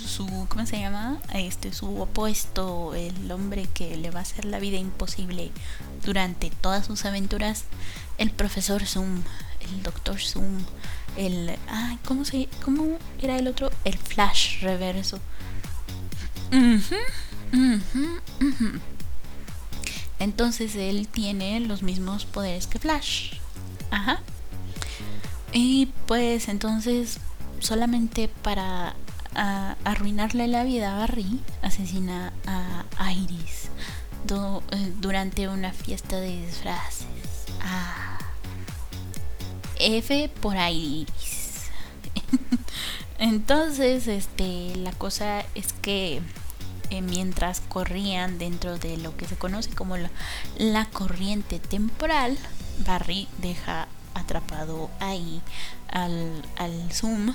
[0.07, 1.19] su, ¿cómo se llama?
[1.35, 5.51] Este, su opuesto, el hombre que le va a hacer la vida imposible
[6.05, 7.65] durante todas sus aventuras,
[8.19, 9.23] el profesor Zoom,
[9.61, 10.65] el doctor Zoom,
[11.17, 13.71] el, ay, ¿cómo se, cómo era el otro?
[13.85, 15.21] El Flash reverso.
[20.19, 23.35] Entonces él tiene los mismos poderes que Flash.
[23.91, 24.21] Ajá.
[25.59, 27.19] Y pues entonces
[27.61, 28.95] solamente para
[29.85, 33.71] arruinarle la vida a Barry, asesina a Iris
[34.29, 37.07] eh, durante una fiesta de disfraces.
[37.63, 38.19] Ah.
[39.79, 41.71] F por Iris.
[43.19, 46.21] entonces, este, la cosa es que
[46.91, 50.11] eh, mientras corrían dentro de lo que se conoce como la,
[50.59, 52.37] la corriente temporal,
[52.85, 55.41] Barry deja atrapado ahí
[55.89, 57.35] al, al Zoom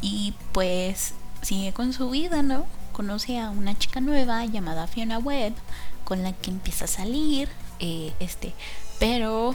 [0.00, 2.66] y pues sigue con su vida, ¿no?
[2.92, 5.54] Conoce a una chica nueva llamada Fiona Webb
[6.04, 8.54] con la que empieza a salir, eh, este,
[8.98, 9.54] pero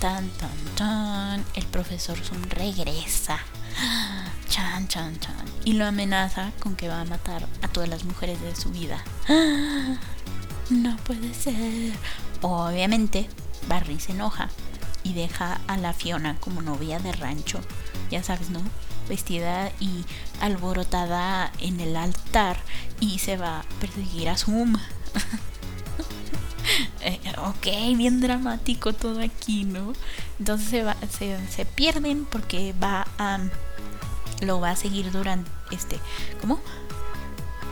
[0.00, 3.38] tan tan tan el profesor Zoom regresa.
[4.48, 5.44] Chan, chan, chan.
[5.64, 9.02] Y lo amenaza con que va a matar a todas las mujeres de su vida.
[10.70, 11.92] No puede ser.
[12.40, 13.28] Obviamente,
[13.68, 14.48] Barry se enoja
[15.04, 17.60] y deja a la Fiona como novia de rancho,
[18.10, 18.60] ya sabes, ¿no?
[19.08, 20.04] Vestida y
[20.40, 22.56] alborotada en el altar
[22.98, 24.76] y se va a perseguir a Zoom.
[27.02, 29.92] Eh, ok, bien dramático todo aquí, ¿no?
[30.38, 33.38] Entonces se, va, se, se pierden porque va a...
[34.40, 35.50] Lo va a seguir durante...
[35.70, 36.00] Este...
[36.40, 36.58] ¿Cómo?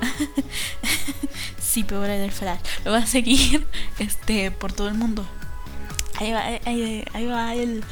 [1.58, 2.60] sí, peor del flash.
[2.84, 3.66] Lo va a seguir
[3.98, 5.26] este por todo el mundo
[6.22, 6.44] ahí va,
[7.14, 7.84] ahí, va el,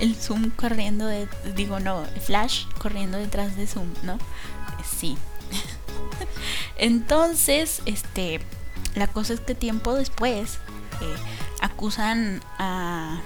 [0.00, 4.18] el Zoom corriendo de, digo no, Flash corriendo detrás de Zoom, ¿no?
[4.98, 5.16] Sí.
[6.76, 8.40] Entonces, este,
[8.94, 10.58] la cosa es que tiempo después
[11.00, 11.16] eh,
[11.60, 13.20] acusan a,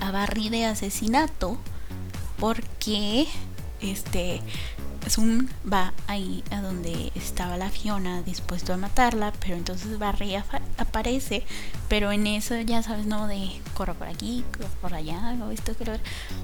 [0.00, 1.58] a Barry de asesinato
[2.38, 3.26] porque
[3.80, 4.40] este
[5.08, 10.36] Zoom va ahí a donde estaba la Fiona dispuesto a matarla, pero entonces Barry
[10.78, 11.44] aparece,
[11.88, 13.26] pero en eso ya sabes, ¿no?
[13.26, 15.98] De corro por aquí, corro por allá, hago esto, pero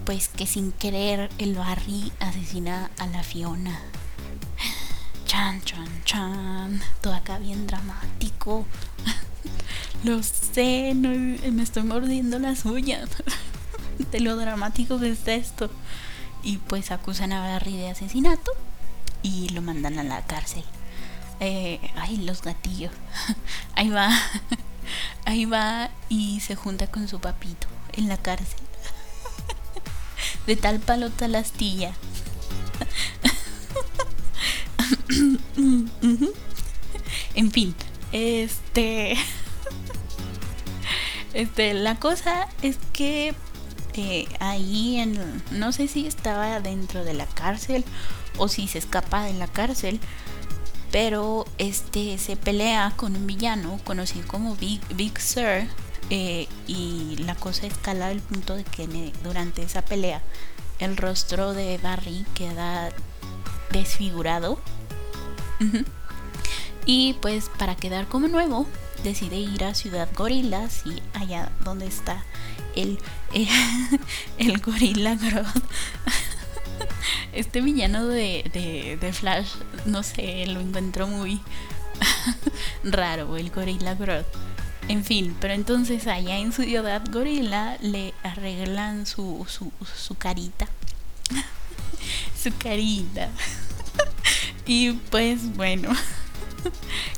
[0.04, 3.80] pues que sin querer el Barry asesina a la Fiona.
[5.26, 6.80] Chan, chan, chan.
[7.00, 8.66] Todo acá bien dramático.
[10.04, 13.08] lo sé, no, me estoy mordiendo las uñas.
[14.10, 15.70] de lo dramático que es esto
[16.42, 18.52] y pues acusan a Barry de asesinato
[19.22, 20.64] y lo mandan a la cárcel.
[21.40, 22.92] Eh, ay, los gatillos.
[23.74, 24.10] ahí va.
[25.24, 28.60] ahí va y se junta con su papito en la cárcel.
[30.46, 31.92] de tal palo tal astilla.
[37.34, 37.74] en fin,
[38.12, 39.16] este
[41.34, 43.34] este la cosa es que
[44.40, 47.84] ahí en, no sé si estaba dentro de la cárcel
[48.38, 50.00] o si se escapa de la cárcel,
[50.90, 55.68] pero este se pelea con un villano conocido como Big, Big Sir
[56.10, 60.22] eh, y la cosa escala al punto de que durante esa pelea
[60.78, 62.90] el rostro de Barry queda
[63.70, 64.58] desfigurado.
[66.84, 68.66] Y pues para quedar como nuevo
[69.04, 72.24] decide ir a Ciudad Gorilas y allá donde está
[72.76, 72.98] el,
[74.38, 75.46] el, gorila Grodd.
[77.32, 79.54] Este villano de, de, de, Flash,
[79.86, 81.40] no sé, lo encuentro muy
[82.84, 84.24] raro, el gorila Grodd.
[84.88, 90.68] En fin, pero entonces allá en su ciudad gorila le arreglan su, su, su carita.
[92.36, 93.30] su carita.
[94.66, 95.88] y pues bueno,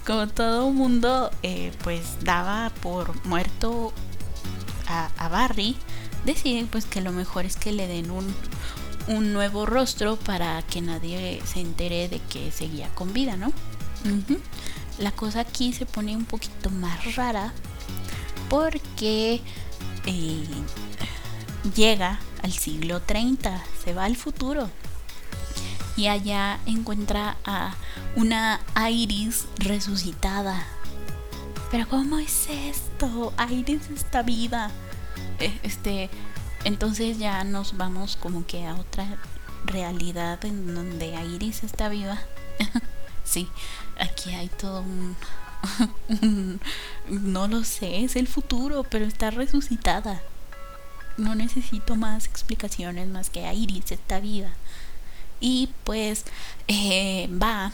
[0.07, 3.93] como todo mundo eh, pues daba por muerto
[4.95, 5.77] a, a, Barry,
[6.25, 8.35] deciden pues que lo mejor es que le den un,
[9.09, 13.53] un nuevo rostro para que nadie se entere de que seguía con vida, ¿no?
[14.99, 17.53] La cosa aquí se pone un poquito más rara
[18.49, 19.41] porque
[20.07, 20.47] eh,
[21.75, 24.69] llega al siglo 30, se va al futuro
[25.97, 27.75] y allá encuentra a
[28.17, 30.67] una Iris resucitada.
[31.71, 33.33] Pero ¿cómo es esto?
[33.51, 34.71] Iris está viva.
[35.39, 36.11] Eh, este,
[36.65, 39.19] entonces ya nos vamos como que a otra
[39.65, 42.21] realidad en donde Iris está viva.
[43.25, 43.49] sí,
[43.99, 44.83] aquí hay todo
[46.21, 46.61] un,
[47.09, 50.23] no lo sé, es el futuro, pero está resucitada.
[51.17, 54.51] No necesito más explicaciones más que Iris está viva
[55.41, 56.25] y pues
[56.69, 57.73] eh, va,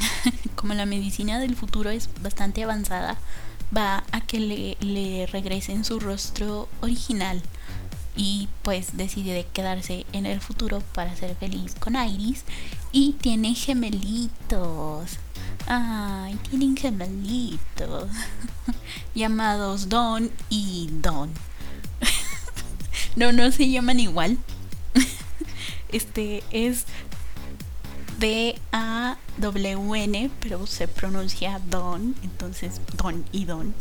[0.56, 3.16] como la medicina del futuro es bastante avanzada,
[3.76, 7.42] va a que le, regresen su rostro original
[8.16, 12.44] y pues decide quedarse en el futuro para ser feliz con Iris
[12.92, 15.18] y tiene gemelitos.
[15.66, 18.10] Ay, tienen gemelitos
[19.14, 21.30] llamados Don y Don.
[23.16, 24.38] no, no se llaman igual.
[25.88, 26.84] este es
[28.22, 33.74] D-A-W-N, pero se pronuncia Don, entonces Don y Don.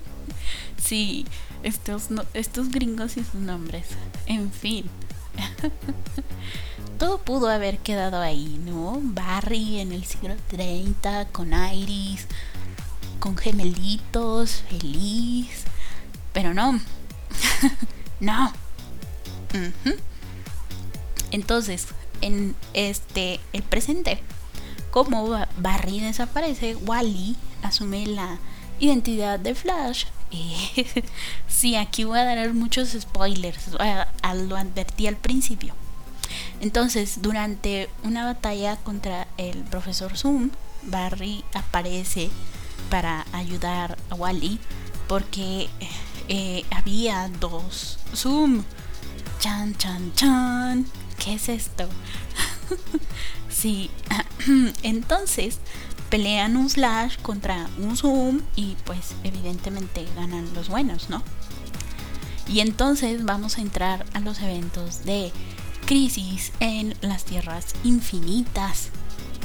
[0.76, 1.24] sí,
[1.62, 3.86] estos, estos gringos y sus nombres.
[4.26, 4.90] En fin.
[6.98, 9.00] Todo pudo haber quedado ahí, ¿no?
[9.02, 12.26] Barry en el siglo 30, con Iris,
[13.20, 15.64] con gemelitos, feliz.
[16.34, 16.78] Pero no.
[18.20, 18.52] no.
[21.30, 21.86] Entonces,
[22.22, 24.22] en este el presente.
[24.90, 28.38] Como Barry desaparece, Wally asume la
[28.80, 30.06] identidad de Flash.
[31.48, 35.74] sí, aquí voy a dar muchos spoilers, lo advertí al principio.
[36.60, 40.50] Entonces, durante una batalla contra el profesor Zoom,
[40.82, 42.30] Barry aparece
[42.90, 44.58] para ayudar a Wally
[45.08, 45.68] porque
[46.28, 48.64] eh, había dos Zoom.
[49.38, 50.86] Chan, chan, chan.
[51.22, 51.88] ¿Qué es esto?
[53.48, 53.90] sí,
[54.82, 55.58] entonces
[56.10, 61.22] pelean un slash contra un zoom y pues evidentemente ganan los buenos, ¿no?
[62.48, 65.32] Y entonces vamos a entrar a los eventos de
[65.86, 68.90] crisis en las tierras infinitas.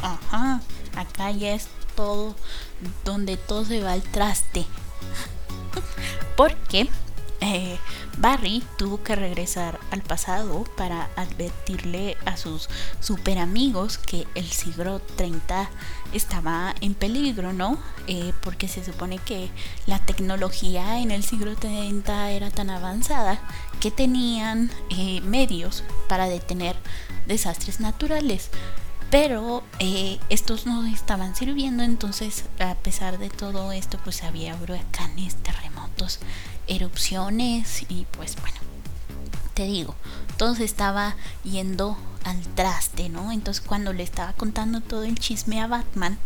[0.02, 0.62] Ajá,
[0.96, 2.36] acá ya es todo
[3.06, 4.66] donde todo se va al traste.
[6.36, 6.90] Porque
[7.40, 7.78] eh,
[8.18, 12.68] Barry tuvo que regresar al pasado para advertirle a sus
[13.00, 15.70] super amigos que el siglo 30
[16.14, 17.78] estaba en peligro, ¿no?
[18.08, 19.52] Eh, porque se supone que
[19.86, 23.40] la tecnología en el siglo 30 era tan avanzada
[23.80, 26.76] que tenían eh, medios para detener
[27.28, 28.50] desastres naturales.
[29.10, 29.64] Pero
[30.30, 36.20] estos no estaban sirviendo, entonces a pesar de todo esto, pues había huracanes, terremotos
[36.68, 38.58] erupciones y pues bueno,
[39.54, 39.96] te digo,
[40.38, 43.32] todo se estaba yendo al traste, ¿no?
[43.32, 46.18] Entonces cuando le estaba contando todo el chisme a Batman,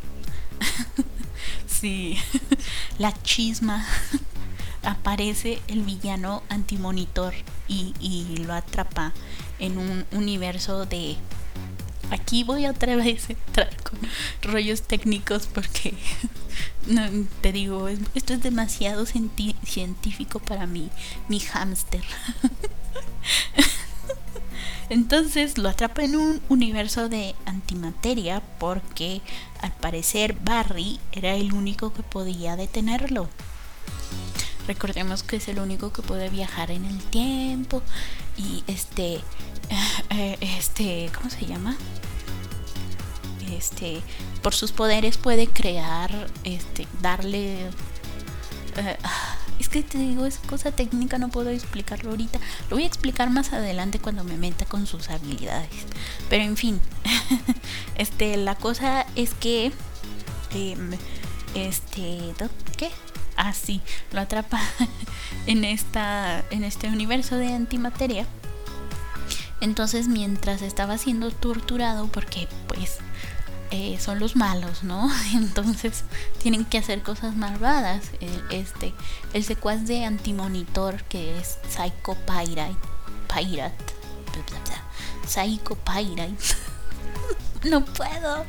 [1.68, 2.18] sí,
[2.98, 3.86] la chisma,
[4.84, 7.34] aparece el villano antimonitor
[7.68, 9.14] y, y lo atrapa
[9.60, 11.18] en un universo de
[12.12, 14.00] aquí voy otra vez a entrar con
[14.44, 15.96] rollos técnicos porque
[16.88, 17.02] no,
[17.42, 20.90] te digo, esto es demasiado científico para mí,
[21.28, 22.04] mi hámster.
[24.90, 29.22] Entonces lo atrapa en un universo de antimateria porque
[29.62, 33.30] al parecer Barry era el único que podía detenerlo.
[34.72, 37.84] Recordemos que es el único que puede viajar en el tiempo
[38.38, 39.16] y este
[40.12, 41.76] eh, este, ¿cómo se llama?
[43.52, 44.02] Este,
[44.42, 46.10] por sus poderes puede crear,
[46.46, 47.66] este, darle...
[48.78, 48.98] Eh,
[49.60, 52.40] es que te digo, es cosa técnica, no puedo explicarlo ahorita.
[52.70, 55.86] Lo voy a explicar más adelante cuando me meta con sus habilidades.
[56.30, 56.80] Pero en fin,
[57.98, 59.74] este, la cosa es que,
[60.54, 60.92] em,
[61.56, 62.34] este,
[62.78, 62.90] ¿qué?
[63.42, 63.82] Así,
[64.12, 64.60] lo atrapa
[65.48, 68.26] en esta en este universo de antimateria.
[69.62, 72.98] Entonces, mientras estaba siendo torturado porque pues
[73.70, 75.10] eh, son los malos, ¿no?
[75.34, 76.04] Entonces
[76.42, 78.04] tienen que hacer cosas malvadas.
[78.50, 78.94] este,
[79.34, 82.76] el secuaz de antimonitor que es Psycho Pirate,
[83.34, 83.94] Pirate,
[85.28, 86.36] Psycho Pirate.
[87.70, 88.46] no puedo.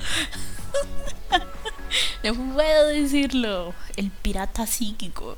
[2.25, 3.75] No puedo decirlo.
[3.97, 5.35] El pirata psíquico.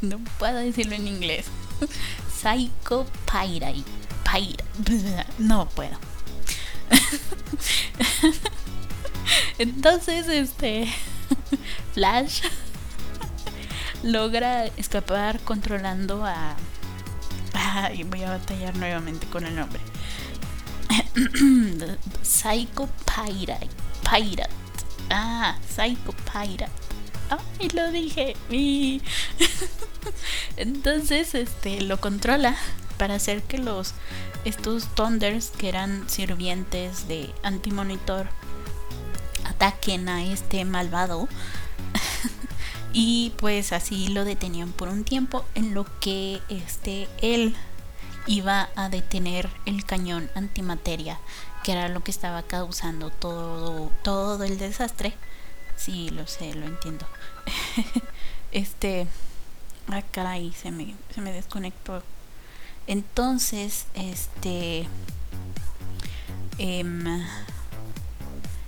[0.00, 1.46] No puedo decirlo en inglés.
[2.40, 3.84] Psycho Pirate.
[4.24, 5.26] Pirate.
[5.38, 5.96] No puedo.
[9.58, 10.88] Entonces, este.
[11.92, 12.42] Flash
[14.02, 16.56] logra escapar controlando a.
[17.54, 19.80] Ay, voy a batallar nuevamente con el nombre.
[22.22, 23.68] Psycho Pirate.
[24.02, 24.63] Pirate.
[25.10, 26.70] Ah, Psycho Pirate.
[27.30, 28.34] Ay, lo dije.
[30.56, 32.56] Entonces, este, lo controla
[32.98, 33.94] para hacer que los
[34.44, 38.28] estos Thunders que eran sirvientes de Antimonitor
[39.44, 41.28] ataquen a este malvado.
[42.92, 47.56] y pues así lo detenían por un tiempo en lo que este él
[48.26, 51.18] iba a detener el cañón antimateria,
[51.64, 55.14] que era lo que estaba causando todo todo el desastre.
[55.76, 57.06] Sí, lo sé, lo entiendo.
[58.52, 59.08] este
[59.88, 62.02] acá ahí se me se me desconectó.
[62.86, 64.86] Entonces, este
[66.58, 67.24] em,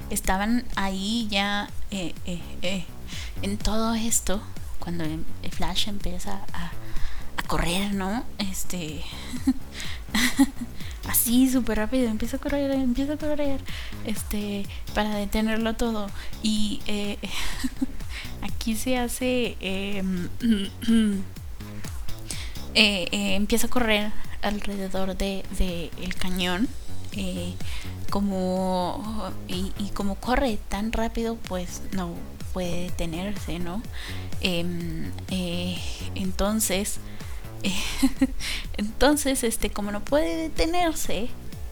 [0.08, 2.86] estaban ahí ya eh, eh, eh,
[3.42, 4.40] en todo esto,
[4.78, 5.04] cuando
[5.52, 6.72] Flash empieza a,
[7.36, 8.24] a correr, ¿no?
[8.38, 9.04] Este...
[11.08, 13.60] así súper rápido, empieza a correr, empieza a correr,
[14.04, 16.08] este, para detenerlo todo.
[16.42, 16.80] Y
[18.42, 20.28] aquí se hace, em,
[22.74, 26.68] empieza a correr alrededor de, de cañón
[27.16, 27.54] eh,
[28.10, 32.10] como y, como corre tan rápido pues no
[32.52, 33.82] puede detenerse no
[34.42, 35.78] em, eh,
[36.14, 36.98] entonces
[38.76, 41.28] entonces este como no puede detenerse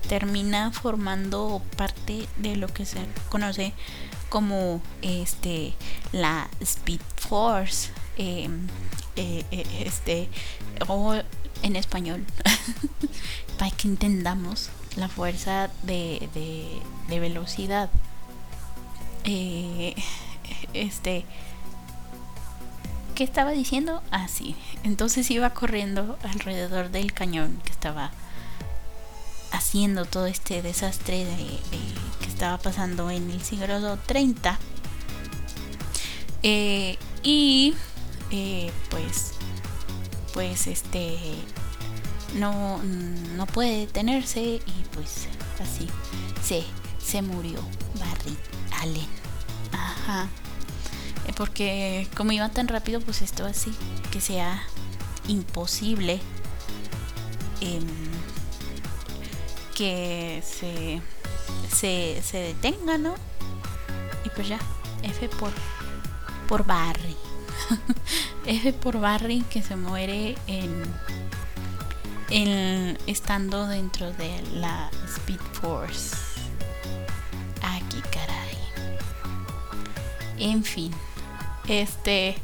[0.08, 3.72] termina formando parte de lo que se conoce
[4.28, 5.74] como este
[6.12, 8.66] la Speed Force em,
[9.16, 9.44] eh,
[9.84, 10.28] este
[10.88, 11.14] o
[11.62, 12.24] en español
[13.58, 16.28] para que entendamos la fuerza de,
[17.08, 17.90] de, velocidad.
[19.24, 19.94] Eh,
[20.72, 21.24] este.
[23.14, 24.02] ¿Qué estaba diciendo?
[24.10, 24.56] Ah, sí.
[24.82, 28.10] Entonces iba corriendo alrededor del cañón que estaba
[29.52, 31.58] haciendo todo este desastre de,
[32.20, 34.58] que estaba pasando en el siglo 30.
[36.42, 37.74] Eh, y
[38.32, 39.32] eh, pues,
[40.32, 41.16] pues este,
[42.34, 45.28] no, no puede detenerse y pues
[45.60, 45.86] así
[46.42, 46.64] se,
[46.98, 47.60] se murió
[48.00, 48.36] Barry
[48.80, 49.08] Allen.
[49.72, 50.28] Ajá.
[51.36, 53.72] Porque como iba tan rápido, pues esto así,
[54.12, 54.62] que sea
[55.26, 56.20] imposible
[57.60, 57.86] em,
[59.74, 61.00] que se,
[61.74, 63.14] se, se detenga, ¿no?
[64.24, 64.58] Y pues ya,
[65.02, 65.50] F por,
[66.48, 67.16] por Barry.
[68.46, 70.82] F por Barry que se muere en
[72.30, 76.16] el, estando dentro de la Speed Force.
[77.62, 78.58] Aquí, caray.
[80.38, 80.92] En fin,
[81.68, 82.36] este.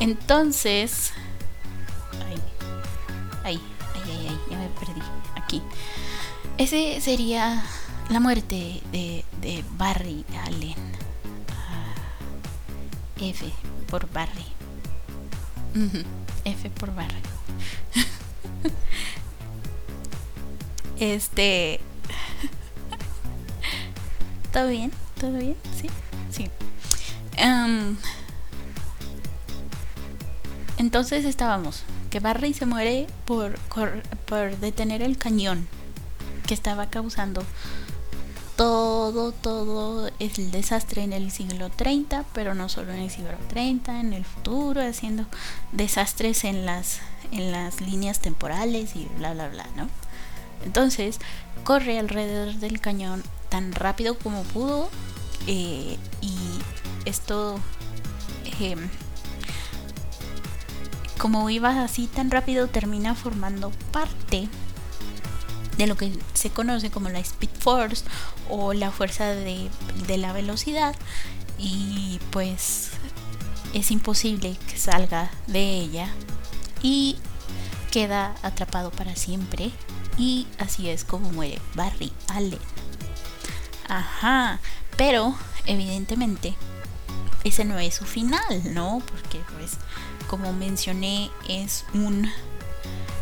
[0.00, 1.12] Entonces.
[2.26, 2.40] Ay,
[3.44, 3.60] ay,
[3.94, 5.02] ay, ay, ya me perdí.
[5.36, 5.62] Aquí.
[6.58, 7.62] Ese sería
[8.08, 10.76] la muerte de, de Barry Allen.
[11.48, 11.94] Ah,
[13.20, 13.50] F
[13.88, 14.46] por Barry.
[16.44, 17.22] F por Barry.
[21.00, 21.80] Este.
[24.52, 24.92] ¿Todo bien?
[25.18, 25.56] ¿Todo bien?
[25.74, 25.88] Sí,
[26.30, 26.50] sí.
[27.40, 27.96] Em,
[30.76, 31.82] entonces estábamos.
[32.10, 33.58] Que Barry se muere por,
[34.26, 35.68] por detener el cañón
[36.46, 37.44] que estaba causando
[38.56, 44.00] todo, todo el desastre en el siglo 30, pero no solo en el siglo 30,
[44.00, 45.24] en el futuro, haciendo
[45.72, 47.00] desastres en las,
[47.32, 49.88] en las líneas temporales y bla, bla, bla, ¿no?
[50.64, 51.20] Entonces
[51.64, 54.90] corre alrededor del cañón tan rápido como pudo
[55.46, 56.36] eh, y
[57.04, 57.58] esto
[58.60, 58.88] em,
[61.18, 64.48] como iba así tan rápido termina formando parte
[65.76, 68.04] de lo que se conoce como la Speed Force
[68.48, 69.70] o la fuerza de,
[70.06, 70.94] de la velocidad
[71.58, 72.90] y pues
[73.74, 76.08] es imposible que salga de ella
[76.82, 77.16] y
[77.90, 79.70] queda atrapado para siempre
[80.16, 82.58] y así es como muere Barry Allen.
[83.88, 84.60] Ajá,
[84.96, 85.34] pero
[85.66, 86.54] evidentemente
[87.44, 89.02] ese no es su final, ¿no?
[89.06, 89.72] Porque pues
[90.28, 92.30] como mencioné es un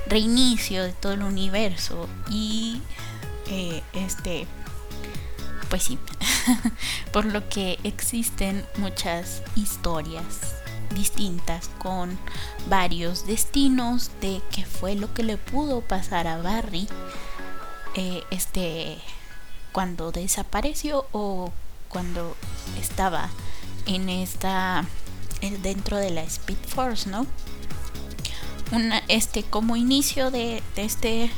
[0.06, 2.80] reinicio de todo el universo y
[3.46, 4.46] eh, este
[5.68, 5.98] pues sí
[7.12, 10.54] por lo que existen muchas historias
[10.94, 12.18] distintas con
[12.68, 16.88] varios destinos de qué fue lo que le pudo pasar a Barry
[17.94, 18.98] eh, este
[19.72, 21.52] cuando desapareció o
[21.88, 22.36] cuando
[22.80, 23.28] estaba
[23.88, 24.86] en esta
[25.62, 27.26] dentro de la Speed Force, ¿no?
[29.08, 31.30] Este como inicio de, este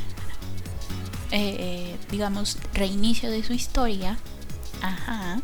[1.31, 4.17] eh, digamos reinicio de su historia
[4.81, 5.39] ajá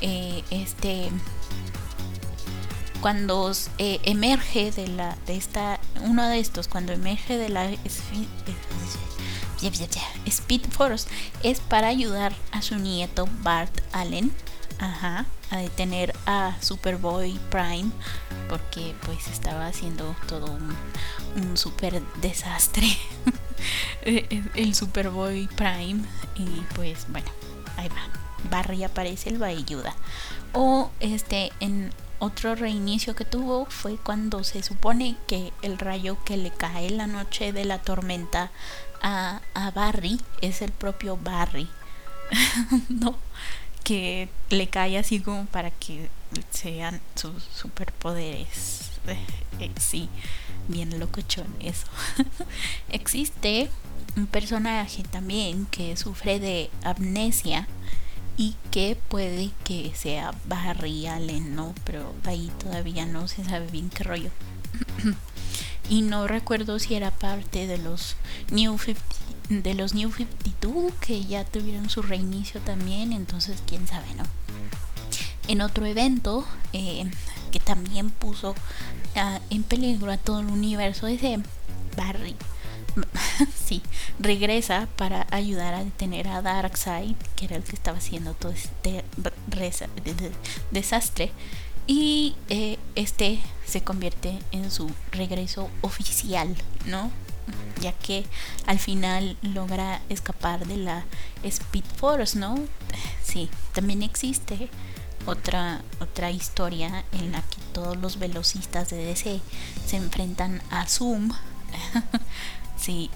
[0.00, 1.10] eh, este
[3.02, 7.70] cuando eh, emerge de la de esta uno de estos cuando emerge de la
[10.24, 11.06] Speed Force
[11.42, 14.32] es para ayudar a su nieto Bart Allen
[14.78, 17.90] ajá, a detener a Superboy Prime
[18.48, 20.76] porque pues estaba haciendo todo un,
[21.36, 22.86] un super desastre.
[24.04, 26.02] El Superboy Prime
[26.34, 27.30] y pues bueno
[27.76, 28.20] ahí va.
[28.48, 29.50] Barry aparece el va
[30.54, 36.36] o este en otro reinicio que tuvo fue cuando se supone que el rayo que
[36.36, 38.50] le cae la noche de la tormenta
[39.02, 41.68] a, a Barry es el propio Barry.
[42.88, 43.16] No
[43.84, 46.08] que le cae así como para que
[46.50, 48.90] sean sus superpoderes.
[49.06, 49.18] Eh,
[49.60, 50.08] eh, sí,
[50.68, 51.86] bien locochón eso.
[52.90, 53.70] Existe
[54.16, 57.66] un personaje también que sufre de amnesia
[58.36, 61.74] y que puede que sea Barry Allen, ¿no?
[61.84, 64.30] Pero ahí todavía no se sabe bien qué rollo.
[65.90, 68.16] y no recuerdo si era parte de los
[68.50, 69.02] New 50
[69.50, 74.24] de los New 52 que ya tuvieron su reinicio también, entonces quién sabe, ¿no?
[75.48, 77.10] En otro evento eh,
[77.50, 78.54] que también puso
[79.16, 81.40] ah, en peligro a todo el universo ese
[81.96, 82.36] Barry,
[83.66, 83.82] sí,
[84.18, 89.04] regresa para ayudar a detener a Darkseid, que era el que estaba haciendo todo este
[90.70, 91.32] desastre.
[91.86, 96.54] Y eh, este se convierte en su regreso oficial,
[96.86, 97.10] ¿no?
[97.80, 98.24] Ya que
[98.66, 101.04] al final logra escapar de la
[101.42, 102.58] Speed Force, ¿no?
[103.22, 104.68] Sí, también existe
[105.26, 109.40] otra otra historia en la que todos los velocistas de DC
[109.86, 111.30] se enfrentan a Zoom.
[112.76, 113.10] sí,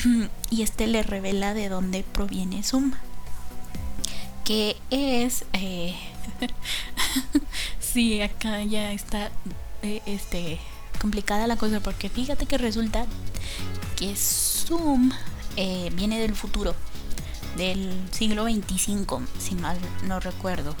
[0.50, 2.92] y este le revela de dónde proviene Zoom.
[4.44, 5.94] Que es eh,
[7.80, 9.30] sí, acá ya está
[9.82, 10.58] eh, este
[11.00, 13.06] complicada la cosa porque fíjate que resulta
[14.00, 15.12] que Zoom
[15.56, 16.74] eh, viene del futuro,
[17.58, 20.74] del siglo 25, si mal no recuerdo.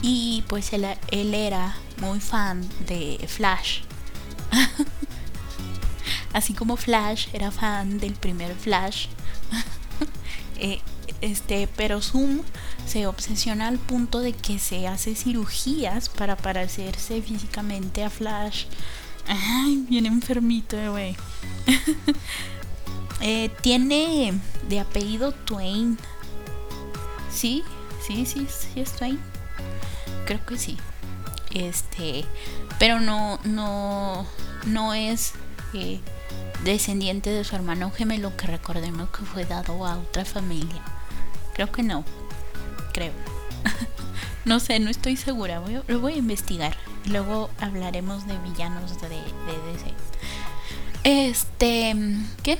[0.00, 0.86] Y pues él,
[1.34, 3.82] era muy fan de Flash.
[6.32, 9.08] Así como Flash era fan del primer Flash.
[10.58, 10.80] Eh,
[11.20, 12.40] este, pero Zoom
[12.86, 18.64] se obsesiona al punto de que se hace cirugías para parecerse físicamente a Flash
[19.28, 21.16] Ay, bien enfermito, güey.
[23.20, 25.98] eh, tiene de apellido Twain.
[27.30, 27.64] Sí,
[28.06, 29.18] sí, sí, sí es Twain.
[30.26, 30.76] Creo que sí.
[31.52, 32.24] Este,
[32.78, 34.26] pero no, no,
[34.66, 35.32] no es
[35.74, 36.00] eh,
[36.64, 40.82] descendiente de su hermano gemelo que recordemos que fue dado a otra familia.
[41.54, 42.04] Creo que no.
[42.92, 43.12] Creo.
[44.46, 45.58] no sé, no estoy segura.
[45.58, 46.76] Voy, lo voy a investigar.
[47.06, 49.92] Luego hablaremos de villanos de, DC.
[51.04, 51.94] Este,
[52.42, 52.58] ¿qué?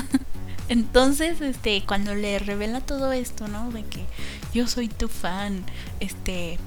[0.68, 3.70] Entonces, este, cuando le revela todo esto, ¿no?
[3.70, 4.04] De que
[4.52, 5.64] yo soy tu fan,
[6.00, 6.58] este,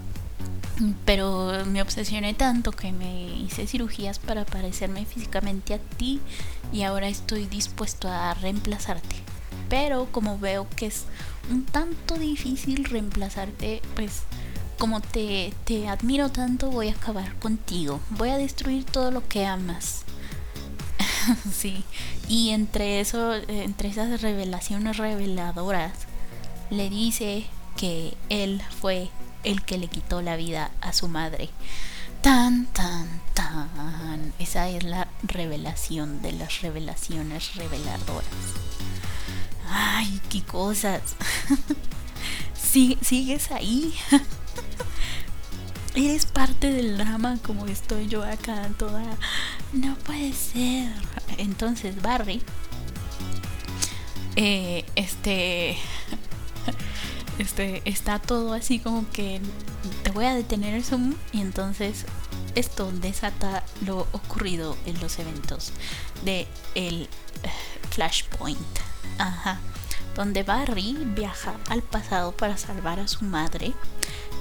[1.03, 6.22] pero me obsesioné tanto que me hice cirugías para parecerme físicamente a ti
[6.72, 9.16] y ahora estoy dispuesto a reemplazarte.
[9.70, 11.06] Pero como veo que es
[11.49, 14.24] un tanto difícil reemplazarte, pues
[14.78, 17.99] como te, te admiro tanto, voy a acabar contigo.
[18.11, 20.03] Voy a destruir todo lo que amas.
[21.53, 21.84] sí.
[22.28, 25.93] Y entre eso, entre esas revelaciones reveladoras,
[26.69, 27.45] le dice
[27.78, 29.09] que él fue
[29.43, 31.49] el que le quitó la vida a su madre.
[32.21, 34.34] Tan, tan, tan.
[34.39, 38.26] Esa es la revelación de las revelaciones reveladoras.
[39.69, 41.01] Ay, qué cosas.
[42.55, 43.93] ¿Sigues ahí?
[45.95, 49.03] eres parte del drama como estoy yo acá toda...
[49.73, 50.91] No puede ser.
[51.37, 52.41] Entonces Barry,
[54.35, 55.77] eh, este,
[57.39, 59.41] este, está todo así como que
[60.03, 62.05] te voy a detener el zoom y entonces
[62.55, 65.71] esto desata lo ocurrido en los eventos
[66.23, 67.07] de el eh,
[67.91, 68.59] Flashpoint.
[69.17, 69.59] Ajá.
[70.15, 73.73] Donde Barry viaja al pasado para salvar a su madre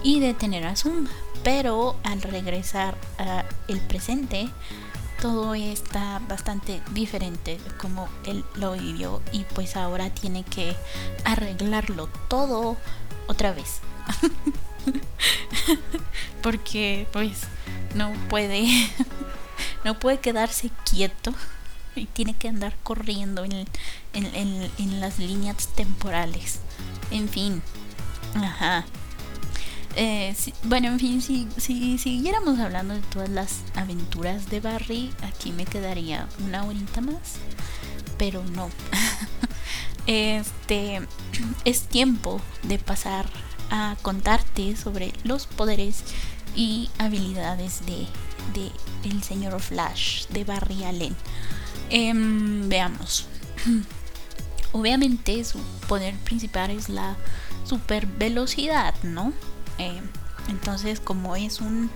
[0.05, 1.09] y detener a Zoom.
[1.45, 4.49] Pero al regresar al presente,
[5.21, 10.75] todo está bastante diferente como él lo vivió y pues ahora tiene que
[11.25, 12.77] arreglarlo todo
[13.27, 13.81] otra vez.
[16.43, 17.43] Porque pues
[17.95, 18.67] no puede
[19.85, 21.33] no puede quedarse quieto
[21.95, 23.67] y tiene que andar corriendo en,
[24.13, 26.59] en las líneas temporales.
[27.11, 27.63] En fin.
[28.35, 28.85] Ajá.
[29.97, 30.35] Eh,
[30.65, 35.65] bueno, en fin, si, si siguiéramos hablando de todas las aventuras de Barry, aquí me
[35.65, 37.37] quedaría una horita más,
[38.19, 38.71] pero no.
[40.07, 41.01] este
[41.65, 43.27] es tiempo de pasar
[43.71, 46.05] a contarte sobre los poderes
[46.57, 48.07] y habilidades de,
[48.53, 48.71] de
[49.09, 51.17] el señor Flash de Barry Allen.
[51.91, 53.27] Em, veamos.
[54.73, 57.17] Obviamente su poder principal es la
[57.65, 59.33] super velocidad, ¿no?
[59.79, 60.01] Eh,
[60.49, 61.91] entonces, como es un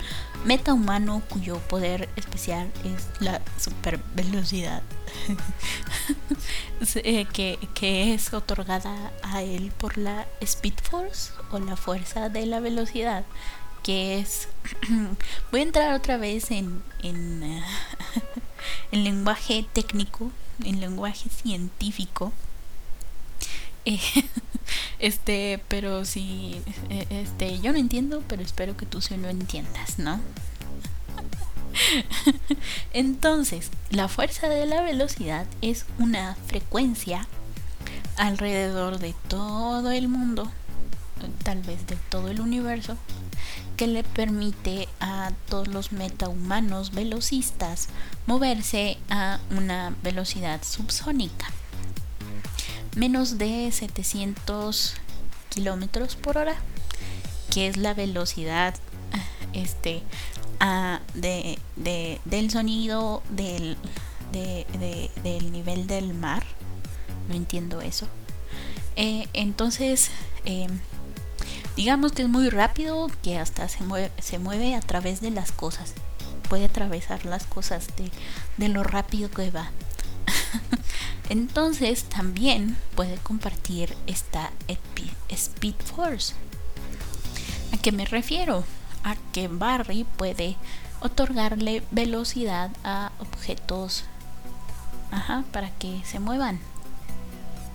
[0.45, 4.83] meta humano cuyo poder especial es la super velocidad,
[6.95, 12.61] eh, que, es otorgada a él por la Speed Force o la fuerza de la
[12.61, 13.25] velocidad,
[13.83, 14.49] que es.
[15.51, 17.43] Voy a entrar otra vez en, en,
[18.93, 20.31] en lenguaje técnico,
[20.65, 22.33] en lenguaje científico.
[24.99, 26.61] Este, pero si,
[26.91, 30.21] eh, este, yo no entiendo, pero espero que tú sí lo entiendas, ¿no?
[32.93, 37.29] Entonces, la fuerza de la velocidad es una frecuencia
[38.17, 40.51] alrededor de todo el mundo,
[41.45, 42.97] tal vez de todo el universo,
[43.77, 47.89] que le permite a todos los metahumanos velocistas
[48.27, 51.47] moverse a una velocidad subsónica
[52.97, 54.95] menos de 700
[55.49, 56.57] kilómetros por hora,
[57.51, 58.75] que es la velocidad
[59.53, 60.03] este,
[61.15, 63.77] de, del sonido del,
[64.33, 66.45] del nivel del mar.
[67.29, 68.07] No entiendo eso.
[68.97, 70.11] Eh, entonces,
[70.45, 70.81] em,
[71.77, 75.53] digamos que es muy rápido, que hasta se mueve, se mueve a través de las
[75.53, 75.95] cosas.
[76.49, 78.11] Puede atravesar las cosas de,
[78.57, 79.71] de lo rápido que va.
[81.29, 84.51] Entonces también puede compartir esta
[85.29, 86.35] Speed Force.
[87.73, 88.65] ¿A qué me refiero?
[89.05, 90.57] A que Barry puede
[91.01, 94.05] otorgarle velocidad a objetos
[95.11, 96.61] ajá, para que se muevan.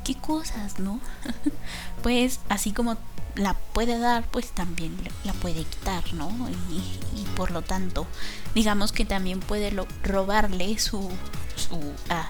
[0.03, 0.99] ¿Qué cosas, no?
[2.03, 2.97] pues así como
[3.35, 6.29] la puede dar, pues también la puede quitar, ¿no?
[6.69, 8.05] Y, por lo tanto,
[8.53, 9.71] digamos que también puede
[10.03, 11.09] robarle su,
[11.55, 11.79] su
[12.09, 12.27] ah,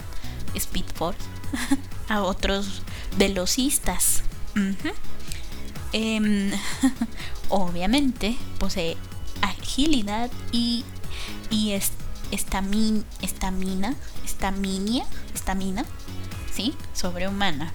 [0.55, 1.19] Speed Force
[2.09, 2.81] a otros
[3.17, 4.23] velocistas.
[5.91, 6.51] Em,
[7.49, 8.97] obviamente posee
[9.41, 10.83] agilidad y,
[11.49, 11.71] y
[12.31, 13.95] estamina, estamina,
[14.25, 15.85] estamina, estamina,
[16.51, 16.73] ¿sí?
[16.93, 17.73] Sobrehumana.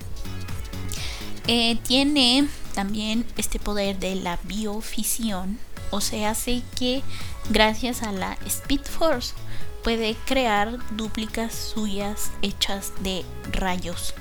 [1.47, 5.59] Eh, tiene también este poder de la biofisión,
[5.91, 7.03] o sea, hace que
[7.51, 9.35] gracias a la Speed Force
[9.83, 14.15] puede crear dúplicas suyas hechas de rayos.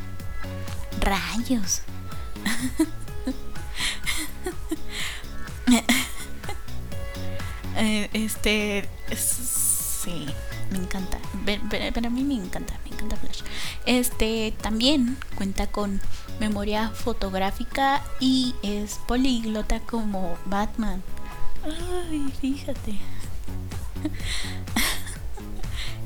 [1.00, 1.82] Rayos.
[7.80, 10.26] Eh, este sí,
[10.72, 11.20] me encanta.
[11.46, 13.42] Pero a mí me encanta, me encanta Flash.
[13.86, 16.02] Este también cuenta con
[16.40, 21.04] memoria fotográfica y es políglota como Batman.
[21.64, 22.98] Ay, fíjate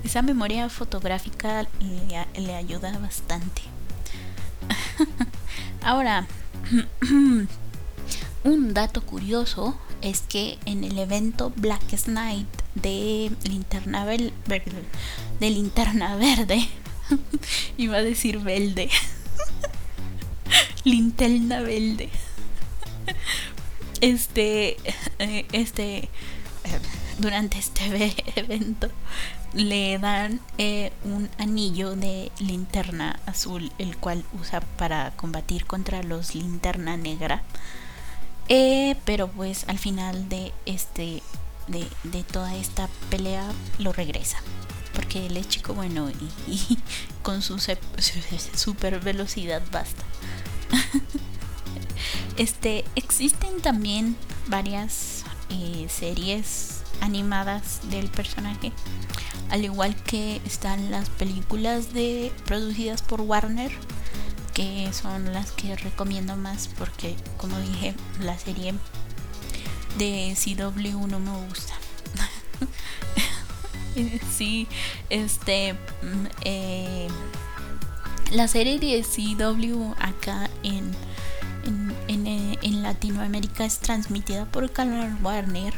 [0.04, 1.68] esa memoria fotográfica
[2.36, 3.62] le, ayuda bastante.
[5.84, 6.28] Ahora,
[8.44, 14.32] un dato curioso es que en el evento Black Night de Linterna, Verde,
[15.40, 16.68] de Linterna Verde,
[17.78, 18.90] iba a decir verde,
[20.84, 22.10] Linterna Verde,
[24.02, 24.78] este,
[25.20, 26.10] eh, este, eh,
[27.20, 28.90] durante este evento
[29.54, 36.36] le dan eh, un anillo de linterna azul, el cual usa para combatir contra los
[36.36, 37.44] linterna negra.
[38.48, 41.22] Eh, pero pues al final de este
[41.68, 44.38] de, de, toda esta pelea lo regresa.
[44.94, 46.10] Porque él es chico bueno
[46.48, 46.78] y,
[47.24, 47.60] con su
[48.56, 50.04] super velocidad basta.
[52.38, 54.16] este, existen también
[54.48, 58.72] varias eh, series animadas del personaje.
[59.52, 63.72] Al igual que están las películas de producidas por Warner
[64.54, 68.74] que son las que recomiendo más porque como dije la serie
[69.98, 71.74] de CW no me gusta.
[74.32, 74.70] Sí
[75.10, 77.08] este mm, eh,
[78.32, 80.96] la serie de CW acá en
[82.08, 85.74] en, en Latinoamérica es transmitida por Canal Warner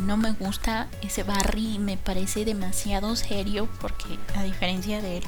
[0.00, 5.22] no me gusta ese Barry, me parece demasiado serio porque a diferencia de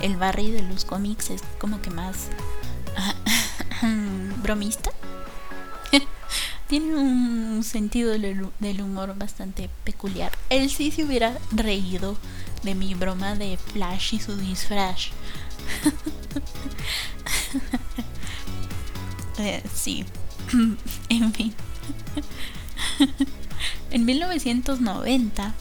[0.00, 2.28] el Barry de los cómics es como que más
[4.42, 4.90] bromista.
[6.68, 10.32] Tiene un sentido del humor bastante peculiar.
[10.48, 12.16] Él sí se hubiera reído
[12.62, 15.08] de mi broma de Flash y su disfraz.
[19.38, 20.04] Eh, sí,
[21.08, 21.54] en fin.
[23.92, 25.54] En 1990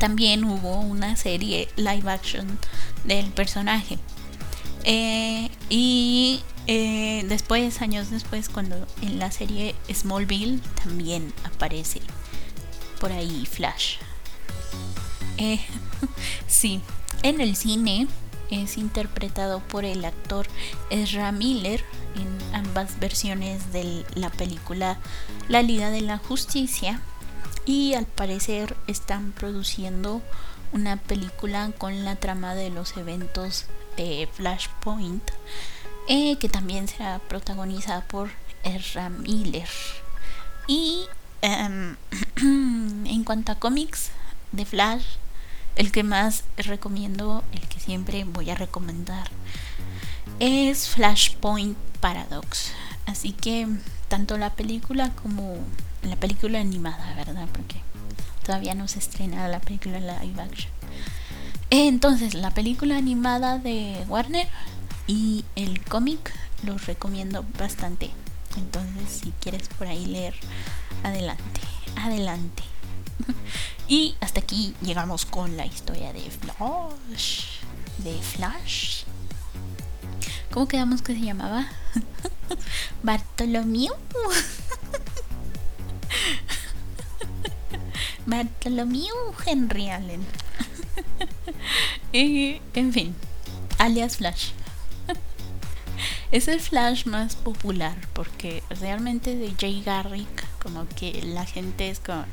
[0.00, 2.58] también hubo una serie live action
[3.04, 3.98] del personaje.
[4.82, 12.00] Eh, y eh, después, años después, cuando en la serie Smallville también aparece
[12.98, 13.98] por ahí Flash.
[15.38, 15.60] Eh,
[16.48, 16.80] sí,
[17.22, 18.08] en el cine
[18.50, 20.46] es interpretado por el actor
[20.90, 21.84] Ezra Miller
[22.16, 24.98] en ambas versiones de la película
[25.48, 27.00] La Liga de la Justicia.
[27.66, 30.22] Y al parecer están produciendo
[30.72, 33.66] una película con la trama de los eventos
[33.96, 35.22] de Flashpoint
[36.08, 38.30] eh, que también será protagonizada por
[38.62, 39.68] Ezra Miller.
[40.66, 41.06] Y
[41.40, 41.96] em,
[43.06, 44.10] en cuanto a cómics
[44.52, 45.04] de Flash
[45.76, 49.30] el que más recomiendo, el que siempre voy a recomendar,
[50.40, 52.72] es Flashpoint Paradox.
[53.06, 53.68] Así que
[54.08, 55.56] tanto la película como
[56.02, 57.48] la película animada, ¿verdad?
[57.52, 57.76] Porque
[58.44, 60.70] todavía no se estrena la película live action.
[61.70, 64.46] Entonces, la película animada de Warner
[65.06, 68.10] y el cómic los recomiendo bastante.
[68.56, 70.34] Entonces, si quieres por ahí leer,
[71.02, 71.60] adelante,
[71.96, 72.62] adelante.
[73.88, 77.44] Y hasta aquí llegamos con la historia de Flash.
[77.98, 79.04] De Flash.
[80.50, 81.66] ¿Cómo quedamos que se llamaba?
[83.02, 83.94] Bartolomeu.
[88.26, 89.14] Bartolomeu
[89.46, 90.24] Henry Allen.
[92.12, 93.14] y, en fin,
[93.78, 94.50] alias Flash.
[96.30, 102.00] es el Flash más popular porque realmente de Jay Garrick como que la gente es
[102.00, 102.24] como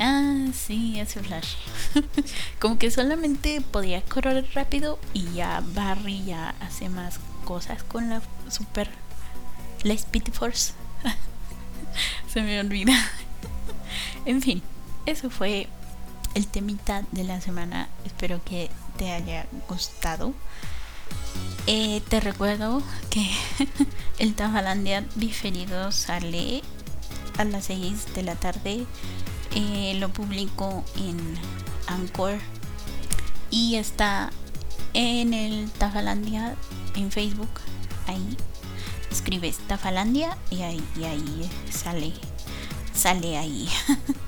[0.00, 1.54] ah sí ese Flash.
[2.60, 8.22] Como que solamente podía correr rápido y ya Barry ya hace más cosas con la
[8.48, 8.90] super
[9.84, 10.72] la Speed Force.
[12.32, 12.94] Se me olvida.
[14.26, 14.62] En fin
[15.06, 15.68] eso fue
[16.34, 17.88] el temita de la semana.
[18.04, 20.34] Espero que te haya gustado.
[21.66, 23.28] Eh, te recuerdo que
[24.18, 26.62] el Tafalandia diferido sale
[27.38, 28.86] a las 6 de la tarde.
[29.54, 31.18] Eh, lo publico en
[31.86, 32.38] Anchor
[33.50, 34.30] y está
[34.94, 36.54] en el Tafalandia
[36.94, 37.50] en Facebook.
[38.06, 38.36] Ahí
[39.10, 42.12] escribes Tafalandia y ahí, y ahí sale
[43.00, 43.68] sale ahí.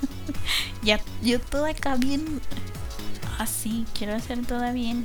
[0.82, 2.40] ya yo toda acá bien
[3.38, 5.04] así, quiero hacer toda bien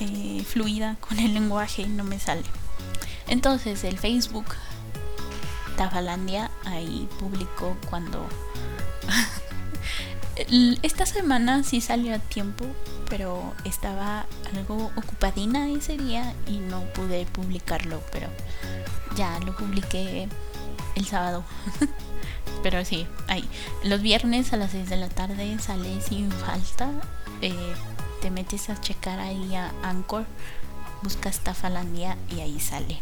[0.00, 2.44] eh, fluida con el lenguaje no me sale.
[3.28, 4.46] Entonces el Facebook
[5.76, 8.26] Tafalandia ahí publicó cuando
[10.82, 12.64] esta semana sí salió a tiempo,
[13.08, 18.28] pero estaba algo ocupadina ese día y no pude publicarlo, pero
[19.16, 20.28] ya lo publiqué
[20.94, 21.44] el sábado.
[22.62, 23.48] pero sí, ahí.
[23.84, 26.90] Los viernes a las 6 de la tarde sale sin falta.
[27.40, 27.74] Eh,
[28.20, 30.26] te metes a checar ahí a Anchor,
[31.02, 33.00] buscas Tafalandia y ahí sale.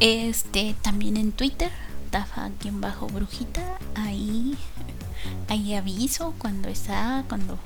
[0.00, 1.70] Este también en Twitter,
[2.10, 3.62] Tafa quien bajo brujita,
[3.94, 4.56] ahí
[5.48, 7.58] ahí aviso cuando está, cuando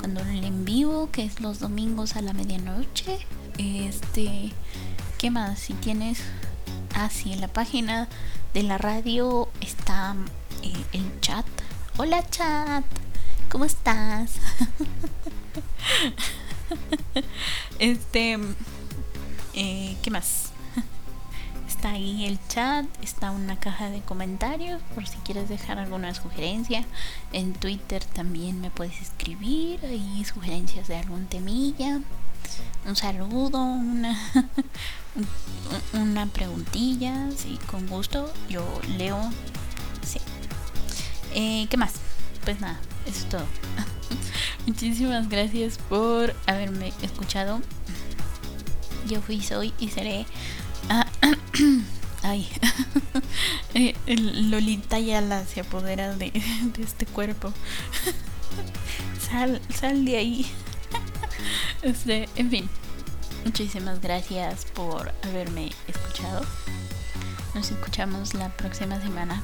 [0.00, 3.18] cuando el en vivo, que es los domingos a la medianoche.
[3.58, 4.50] Este,
[5.18, 5.58] ¿qué más?
[5.58, 6.22] Si tienes
[6.94, 8.08] así ah, en la página
[8.54, 10.16] de la radio está
[10.62, 11.44] eh, el chat.
[11.98, 12.84] Hola chat.
[13.50, 14.30] ¿Cómo estás?
[17.78, 18.38] este,
[19.54, 20.49] eh, ¿qué más?
[21.80, 26.84] Está ahí el chat, está una caja de comentarios por si quieres dejar alguna sugerencia.
[27.32, 32.02] En Twitter también me puedes escribir ahí sugerencias de algún temilla.
[32.86, 34.14] Un saludo, una,
[35.94, 38.30] una preguntilla, sí, con gusto.
[38.50, 38.62] Yo
[38.98, 39.18] leo.
[40.06, 40.20] Sí.
[41.32, 41.94] Eh, ¿Qué más?
[42.44, 43.46] Pues nada, eso es todo.
[44.66, 47.62] Muchísimas gracias por haberme escuchado.
[49.08, 50.26] Yo fui, soy y seré.
[52.22, 52.46] Ay,
[53.74, 56.30] eh, Lolita Yala se apodera de,
[56.76, 57.52] de este cuerpo.
[59.30, 60.46] sal, sal de ahí.
[61.82, 62.70] este, en fin,
[63.44, 66.44] muchísimas gracias por haberme escuchado.
[67.54, 69.42] Nos escuchamos la próxima semana.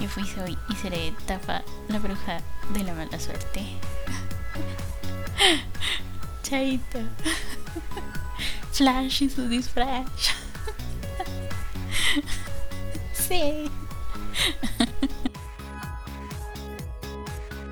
[0.00, 2.40] Yo fui, soy y seré Tafa, la bruja
[2.72, 3.64] de la mala suerte.
[6.42, 6.98] Chaito.
[8.72, 10.06] Flash y su disfraz.
[13.12, 13.70] Sí.